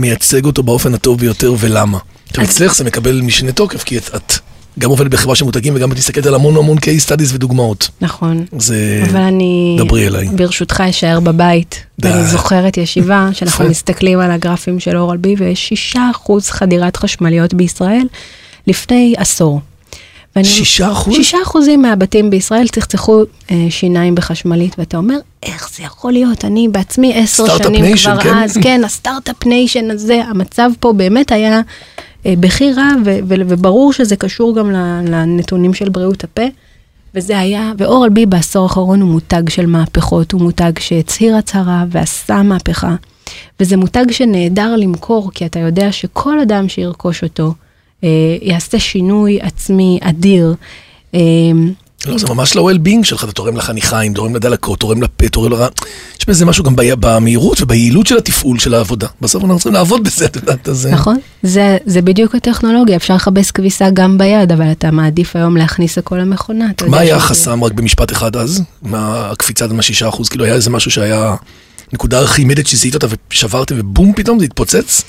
מייצג 0.00 0.44
אותו 0.44 0.62
באופן 0.62 0.94
הטוב 0.94 1.18
ביותר 1.20 1.54
ולמה. 1.58 1.98
עכשיו 2.30 2.44
אצלך 2.44 2.74
זה 2.74 2.84
מקבל 2.84 3.20
משנה 3.20 3.52
תוקף, 3.52 3.82
כי 3.84 3.98
את 3.98 4.32
גם 4.78 4.90
עובדת 4.90 5.10
בחברה 5.10 5.34
של 5.34 5.44
מותגים 5.44 5.72
וגם 5.76 5.92
את 5.92 5.96
מסתכלת 5.96 6.26
על 6.26 6.34
המון 6.34 6.56
המון 6.56 6.78
case 6.78 7.08
studies 7.08 7.34
ודוגמאות. 7.34 7.88
נכון. 8.00 8.44
זה... 8.58 9.04
אבל 9.10 9.20
אני, 9.20 9.76
דברי 9.78 10.06
אליי. 10.06 10.28
ברשותך, 10.28 10.82
אשאר 10.90 11.20
בבית. 11.20 11.84
די. 12.00 12.08
ואני 12.08 12.24
זוכרת 12.24 12.76
ישיבה 12.76 13.28
שאנחנו. 13.32 13.68
מסתכלים 13.68 14.18
על 14.20 14.30
הגרפים 14.30 14.80
של 14.80 14.96
אורל 14.96 15.16
בי, 15.16 15.34
ויש 15.38 15.68
שישה 15.68 16.10
אחוז 16.10 16.48
חדירת 16.50 16.96
חשמליות 16.96 17.54
בישראל 17.54 18.06
לפני 18.66 19.14
עשור. 19.16 19.60
ואני- 20.36 20.48
שישה 20.48 20.92
אחוז? 20.92 21.14
שישה 21.14 21.38
אחוזים 21.42 21.82
מהבתים 21.82 22.30
בישראל 22.30 22.68
צחצחו 22.68 23.22
אה, 23.50 23.66
שיניים 23.70 24.14
בחשמלית, 24.14 24.74
ואתה 24.78 24.96
אומר, 24.96 25.16
איך 25.42 25.70
זה 25.76 25.82
יכול 25.82 26.12
להיות? 26.12 26.44
אני 26.44 26.68
בעצמי 26.68 27.14
עשר 27.14 27.58
שנים 27.58 27.82
nation, 27.82 28.10
כבר 28.20 28.22
כן? 28.22 28.38
אז, 28.38 28.58
כן, 28.62 28.80
ה 28.84 28.91
start-up 28.91 29.46
nation 29.46 29.90
הזה, 29.90 30.20
המצב 30.30 30.70
פה 30.80 30.92
באמת 30.92 31.32
היה 31.32 31.60
בכי 32.26 32.72
רע, 32.72 32.90
וברור 33.28 33.92
שזה 33.92 34.16
קשור 34.16 34.56
גם 34.56 34.70
לנתונים 35.04 35.74
של 35.74 35.88
בריאות 35.88 36.24
הפה. 36.24 36.42
וזה 37.14 37.38
היה, 37.38 37.72
ואורל 37.78 38.08
בי 38.08 38.26
בעשור 38.26 38.62
האחרון 38.62 39.00
הוא 39.00 39.10
מותג 39.10 39.48
של 39.48 39.66
מהפכות, 39.66 40.32
הוא 40.32 40.40
מותג 40.40 40.72
שהצהיר 40.78 41.36
הצהרה 41.36 41.84
ועשה 41.90 42.42
מהפכה. 42.42 42.96
וזה 43.60 43.76
מותג 43.76 44.04
שנהדר 44.10 44.76
למכור, 44.76 45.30
כי 45.34 45.46
אתה 45.46 45.58
יודע 45.58 45.92
שכל 45.92 46.40
אדם 46.40 46.68
שירכוש 46.68 47.22
אותו, 47.22 47.54
אה, 48.04 48.36
יעשה 48.42 48.78
שינוי 48.78 49.38
עצמי 49.40 49.98
אדיר. 50.02 50.54
אה, 51.14 51.20
לא, 52.06 52.18
זה 52.18 52.26
ממש 52.26 52.56
ל-well-being 52.56 53.04
שלך, 53.04 53.24
אתה 53.24 53.32
תורם 53.32 53.56
לחניכיים, 53.56 54.14
תורם 54.14 54.36
לדלקות, 54.36 54.80
תורם 54.80 55.02
לפה, 55.02 55.28
תורם 55.28 55.50
לרע. 55.50 55.68
יש 56.20 56.28
בזה 56.28 56.44
משהו 56.44 56.64
גם 56.64 56.74
במהירות 56.76 57.62
וביעילות 57.62 58.06
של 58.06 58.16
התפעול 58.16 58.58
של 58.58 58.74
העבודה. 58.74 59.06
בסוף 59.20 59.42
אנחנו 59.42 59.56
צריכים 59.56 59.72
לעבוד 59.72 60.04
בזה, 60.04 60.24
את 60.24 60.36
יודעת, 60.36 60.68
אז... 60.68 60.86
אה, 60.86 60.92
נכון? 60.92 61.18
זה, 61.42 61.76
זה 61.86 62.02
בדיוק 62.02 62.34
הטכנולוגיה, 62.34 62.96
אפשר 62.96 63.14
לכבס 63.14 63.50
כביסה 63.50 63.90
גם 63.90 64.18
ביד, 64.18 64.52
אבל 64.52 64.72
אתה 64.72 64.90
מעדיף 64.90 65.36
היום 65.36 65.56
להכניס 65.56 65.98
הכל 65.98 66.16
למכונה. 66.16 66.66
מה 66.86 66.98
היה 66.98 67.16
החסם 67.16 67.64
רק 67.64 67.72
במשפט 67.72 68.12
אחד 68.12 68.36
אז? 68.36 68.62
מה 68.82 69.30
הקפיצה 69.30 69.64
עד 69.64 69.72
מהשישה 69.72 70.08
אחוז? 70.08 70.28
כאילו 70.28 70.44
היה 70.44 70.54
איזה 70.54 70.70
משהו 70.70 70.90
שהיה 70.90 71.34
נקודה 71.92 72.18
ארכימדית 72.18 72.66
שזיהית 72.66 72.94
אותה 72.94 73.06
ושברתם 73.30 73.74
ובום 73.78 74.12
פתאום 74.16 74.38
זה 74.38 74.44
התפוצץ? 74.44 75.02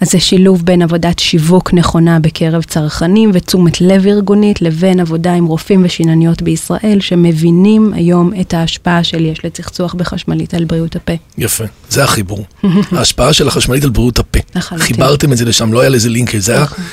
אז 0.00 0.10
זה 0.10 0.20
שילוב 0.20 0.62
בין 0.64 0.82
עבודת 0.82 1.18
שיווק 1.18 1.74
נכונה 1.74 2.18
בקרב 2.18 2.62
צרכנים 2.62 3.30
ותשומת 3.34 3.80
לב 3.80 4.06
ארגונית, 4.06 4.62
לבין 4.62 5.00
עבודה 5.00 5.34
עם 5.34 5.46
רופאים 5.46 5.84
ושינניות 5.84 6.42
בישראל, 6.42 6.98
שמבינים 7.00 7.92
היום 7.94 8.32
את 8.40 8.54
ההשפעה 8.54 9.04
של 9.04 9.24
יש 9.24 9.44
לצחצוח 9.44 9.94
בחשמלית 9.94 10.54
על 10.54 10.64
בריאות 10.64 10.96
הפה. 10.96 11.12
יפה, 11.38 11.64
זה 11.90 12.04
החיבור. 12.04 12.44
ההשפעה 12.92 13.32
של 13.32 13.48
החשמלית 13.48 13.84
על 13.84 13.90
בריאות 13.90 14.18
הפה. 14.18 14.40
לחלוטין. 14.54 14.86
חיברתם 14.86 15.32
את 15.32 15.36
זה 15.36 15.44
לשם, 15.44 15.72
לא 15.72 15.80
היה 15.80 15.88
לזה 15.88 16.08
לינקג', 16.08 16.38
זה 16.38 16.52
היה 16.52 16.62
נכון. 16.62 16.84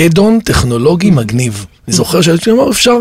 אדון 0.00 0.40
טכנולוגי 0.44 1.10
מגניב. 1.10 1.66
אני 1.88 1.96
זוכר 1.96 2.20
שהייתי 2.20 2.50
אומר, 2.50 2.70
אפשר, 2.70 2.96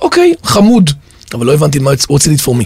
אוקיי, 0.00 0.34
חמוד, 0.42 0.90
אבל 1.34 1.46
לא 1.46 1.54
הבנתי 1.54 1.78
מה 1.78 1.90
רוצה 2.08 2.30
לתפור 2.30 2.54
מי. 2.54 2.64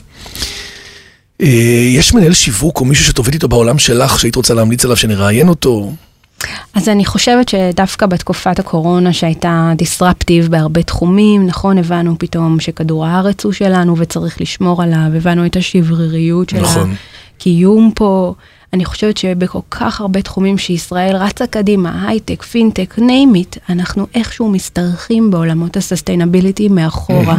יש 1.96 2.14
מנהל 2.14 2.32
שיווק 2.32 2.80
או 2.80 2.84
מישהו 2.84 3.04
שאת 3.04 3.18
איתו 3.32 3.48
בעולם 3.48 3.78
שלך, 3.78 4.18
שהיית 4.18 4.36
רוצה 4.36 4.54
להמליץ 4.54 4.84
עליו 4.84 4.96
שנראיין 4.96 5.48
אותו? 5.48 5.92
אז 6.74 6.88
אני 6.88 7.04
חושבת 7.04 7.48
שדווקא 7.48 8.06
בתקופת 8.06 8.58
הקורונה 8.58 9.12
שהייתה 9.12 9.72
disruptive 9.76 10.48
בהרבה 10.48 10.82
תחומים, 10.82 11.46
נכון, 11.46 11.78
הבנו 11.78 12.14
פתאום 12.18 12.60
שכדור 12.60 13.06
הארץ 13.06 13.44
הוא 13.44 13.52
שלנו 13.52 13.98
וצריך 13.98 14.40
לשמור 14.40 14.82
עליו, 14.82 15.10
הבנו 15.16 15.46
את 15.46 15.56
השבריריות 15.56 16.48
של 16.48 16.60
נכון. 16.60 16.94
הקיום 17.36 17.90
פה. 17.94 18.34
אני 18.72 18.84
חושבת 18.84 19.16
שבכל 19.16 19.58
כך 19.70 20.00
הרבה 20.00 20.22
תחומים 20.22 20.58
שישראל 20.58 21.16
רצה 21.16 21.46
קדימה, 21.46 22.08
הייטק, 22.08 22.42
פינטק, 22.42 22.94
name 22.98 23.36
it, 23.36 23.58
אנחנו 23.68 24.06
איכשהו 24.14 24.48
משתרכים 24.50 25.30
בעולמות 25.30 25.76
ה 25.76 25.82
sustainability 25.82 26.68
מאחורה. 26.68 27.36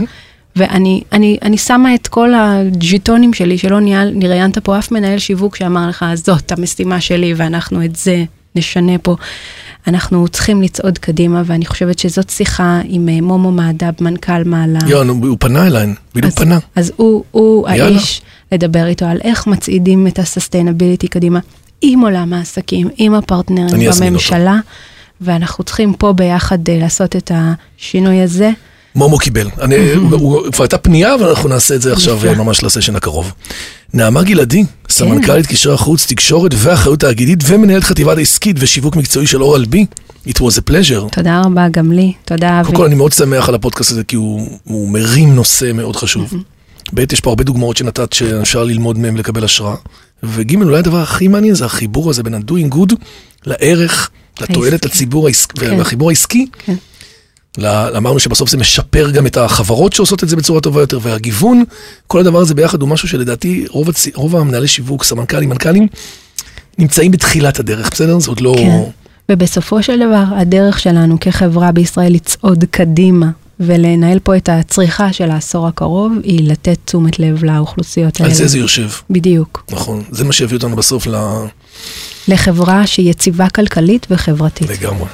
ואני 0.55 1.03
אני, 1.11 1.37
אני 1.41 1.57
שמה 1.57 1.95
את 1.95 2.07
כל 2.07 2.33
הג'יטונים 2.33 3.33
שלי, 3.33 3.57
שלא 3.57 3.79
ניהל- 3.79 4.13
נראיינת 4.15 4.57
פה 4.57 4.79
אף 4.79 4.91
מנהל 4.91 5.19
שיווק 5.19 5.55
שאמר 5.55 5.87
לך, 5.89 6.05
זאת 6.13 6.51
המשימה 6.51 7.01
שלי 7.01 7.33
ואנחנו 7.37 7.85
את 7.85 7.95
זה 7.95 8.23
נשנה 8.55 8.97
פה. 8.97 9.15
אנחנו 9.87 10.27
צריכים 10.27 10.61
לצעוד 10.61 10.97
קדימה, 10.97 11.43
ואני 11.45 11.65
חושבת 11.65 11.99
שזאת 11.99 12.29
שיחה 12.29 12.81
עם 12.85 13.09
אה, 13.09 13.21
מומו 13.21 13.51
מהדב, 13.51 13.91
מנכ"ל 14.01 14.43
מעלה. 14.45 14.79
יואן, 14.87 15.07
הוא 15.07 15.27
הוא 15.27 15.37
פנה 15.39 15.67
אליי, 15.67 15.87
בדיוק 16.15 16.33
פנה. 16.33 16.59
אז 16.75 16.91
הוא, 16.95 17.23
הוא 17.31 17.69
יאללה. 17.69 17.85
האיש 17.85 18.21
לדבר 18.51 18.87
איתו 18.87 19.05
על 19.05 19.17
איך 19.23 19.47
מצעידים 19.47 20.07
את 20.07 20.19
הסוסטיינביליטי 20.19 21.07
קדימה 21.07 21.39
עם 21.81 21.99
עולם 22.01 22.33
העסקים, 22.33 22.89
עם 22.97 23.13
הפרטנרים 23.13 23.91
בממשלה, 23.99 24.59
ואנחנו 25.21 25.63
צריכים 25.63 25.93
פה 25.93 26.13
ביחד 26.13 26.69
אה, 26.69 26.77
לעשות 26.77 27.15
את 27.15 27.31
השינוי 27.35 28.21
הזה. 28.21 28.51
מומו 28.97 29.17
קיבל. 29.17 29.47
אני- 29.61 29.93
הוא- 29.93 30.15
הוא- 30.15 30.51
כבר 30.51 30.63
הייתה 30.63 30.77
פנייה, 30.77 31.15
אבל 31.15 31.29
אנחנו 31.29 31.49
נעשה 31.49 31.75
את 31.75 31.81
זה 31.81 31.93
עכשיו 31.93 32.19
ממש 32.37 32.63
לסשן 32.63 32.95
הקרוב. 32.95 33.31
נעמה 33.93 34.23
גלעדי, 34.23 34.63
סמנכ"לית 34.89 35.45
קשרי 35.47 35.73
החוץ, 35.73 36.05
תקשורת 36.05 36.51
ואחריות 36.57 36.99
תאגידית 36.99 37.39
ומנהלת 37.47 37.83
חטיבת 37.83 38.17
העסקית 38.17 38.55
ושיווק 38.59 38.95
מקצועי 38.95 39.27
של 39.27 39.43
אורל 39.43 39.65
בי. 39.65 39.85
It 40.27 40.37
was 40.37 40.57
a 40.57 40.71
pleasure. 40.71 41.09
תודה 41.11 41.41
רבה 41.45 41.67
גם 41.71 41.91
לי, 41.91 42.13
תודה 42.25 42.59
אבי. 42.59 42.65
קודם 42.65 42.77
כל 42.77 42.85
אני 42.85 42.95
מאוד 42.95 43.11
שמח 43.13 43.49
על 43.49 43.55
הפודקאסט 43.55 43.91
הזה 43.91 44.03
כי 44.03 44.15
הוא, 44.15 44.47
הוא 44.63 44.89
מרים 44.89 45.35
נושא 45.35 45.71
מאוד 45.73 45.95
חשוב. 45.95 46.33
ב', 46.93 47.13
יש 47.13 47.19
פה 47.21 47.29
הרבה 47.29 47.43
דוגמאות 47.43 47.77
שנתת 47.77 48.13
שאפשר 48.13 48.63
ללמוד 48.63 48.97
מהם 48.99 49.17
לקבל 49.17 49.43
השראה. 49.43 49.75
וג', 50.23 50.55
אולי 50.55 50.77
הדבר 50.79 50.97
הכי 51.01 51.27
מעניין 51.27 51.55
זה 51.55 51.65
החיבור 51.65 52.09
הזה 52.09 52.23
בין 52.23 52.33
ה-doing 52.33 52.73
good 52.75 52.95
לערך, 53.45 54.09
לתועלת. 54.41 54.85
לציבור 54.85 55.27
כן. 55.59 55.77
והחיבור 55.77 56.09
העסקי. 56.09 56.47
אמרנו 57.97 58.19
שבסוף 58.19 58.49
זה 58.49 58.57
משפר 58.57 59.11
גם 59.11 59.27
את 59.27 59.37
החברות 59.37 59.93
שעושות 59.93 60.23
את 60.23 60.29
זה 60.29 60.35
בצורה 60.35 60.61
טובה 60.61 60.81
יותר, 60.81 60.99
והגיוון, 61.01 61.63
כל 62.07 62.19
הדבר 62.19 62.39
הזה 62.39 62.53
ביחד 62.53 62.81
הוא 62.81 62.89
משהו 62.89 63.07
שלדעתי 63.07 63.65
רוב, 63.69 63.89
הצ... 63.89 64.07
רוב 64.15 64.35
המנהלי 64.35 64.67
שיווק, 64.67 65.03
סמנכ"לים, 65.03 65.49
מנכ"לים, 65.49 65.87
נמצאים 66.77 67.11
בתחילת 67.11 67.59
הדרך, 67.59 67.89
בסדר? 67.91 68.19
זה 68.19 68.31
עוד 68.31 68.41
לא... 68.41 68.55
כן. 68.57 68.83
ובסופו 69.31 69.83
של 69.83 69.99
דבר, 69.99 70.23
הדרך 70.35 70.79
שלנו 70.79 71.17
כחברה 71.19 71.71
בישראל 71.71 72.13
לצעוד 72.13 72.63
קדימה 72.71 73.29
ולנהל 73.59 74.19
פה 74.19 74.37
את 74.37 74.49
הצריכה 74.49 75.13
של 75.13 75.31
העשור 75.31 75.67
הקרוב, 75.67 76.13
היא 76.23 76.49
לתת 76.49 76.77
תשומת 76.85 77.19
לב 77.19 77.43
לאוכלוסיות 77.43 78.19
האלה. 78.19 78.29
על 78.29 78.35
זה 78.35 78.47
זה 78.47 78.57
יושב, 78.57 78.89
בדיוק. 79.09 79.63
נכון. 79.71 80.03
זה 80.11 80.23
מה 80.23 80.33
שיביא 80.33 80.57
אותנו 80.57 80.75
בסוף 80.75 81.07
ל... 81.07 81.15
לחברה 82.27 82.87
שהיא 82.87 83.09
יציבה 83.09 83.49
כלכלית 83.49 84.07
וחברתית. 84.09 84.69
לגמרי. 84.69 85.07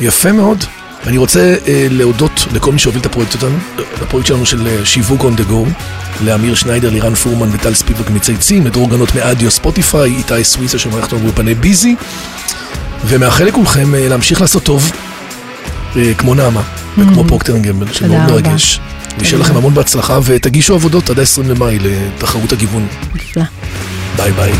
יפה 0.00 0.32
מאוד. 0.32 0.64
אני 1.06 1.18
רוצה 1.18 1.54
אה, 1.68 1.86
להודות 1.90 2.46
לכל 2.52 2.72
מי 2.72 2.78
שהוביל 2.78 3.00
את 3.00 3.06
הפרויקט 3.06 3.34
אותנו, 3.34 3.58
לפרויקט 4.02 4.28
שלנו 4.28 4.46
של 4.46 4.66
אה, 4.66 4.84
שיווק 4.84 5.20
on 5.20 5.40
the 5.40 5.50
go, 5.50 5.84
לאמיר 6.24 6.54
שניידר, 6.54 6.90
לירן 6.90 7.14
פורמן 7.14 7.48
וטל 7.52 7.74
ספיבק 7.74 8.10
מצייצים, 8.10 8.66
לדרור 8.66 8.90
גנות 8.90 9.14
מאדיו 9.14 9.50
ספוטיפיי, 9.50 10.10
איתי 10.10 10.44
סוויסה 10.44 10.78
שמערכת 10.78 11.12
אותנו 11.12 11.18
באולפני 11.18 11.54
ביזי, 11.54 11.96
ומאחל 13.06 13.44
לכולכם 13.44 13.94
אה, 13.94 14.08
להמשיך 14.08 14.40
לעשות 14.40 14.62
טוב, 14.62 14.92
אה, 15.96 16.14
כמו 16.18 16.34
נעמה, 16.34 16.62
וכמו 16.98 17.24
פרוקטר 17.24 17.58
גמבל, 17.58 17.92
שמאוד. 17.92 18.30
מרגש. 18.30 18.80
ושיהיה 19.18 19.40
לכם 19.40 19.56
המון 19.56 19.74
בהצלחה, 19.74 20.18
ותגישו 20.24 20.74
עבודות 20.74 21.10
עד 21.10 21.18
ה-20 21.18 21.48
למאי 21.48 21.78
לתחרות 21.78 22.52
הגיוון. 22.52 22.86
נפלא. 23.14 23.42
ביי 24.16 24.32
ביי. 24.32 24.52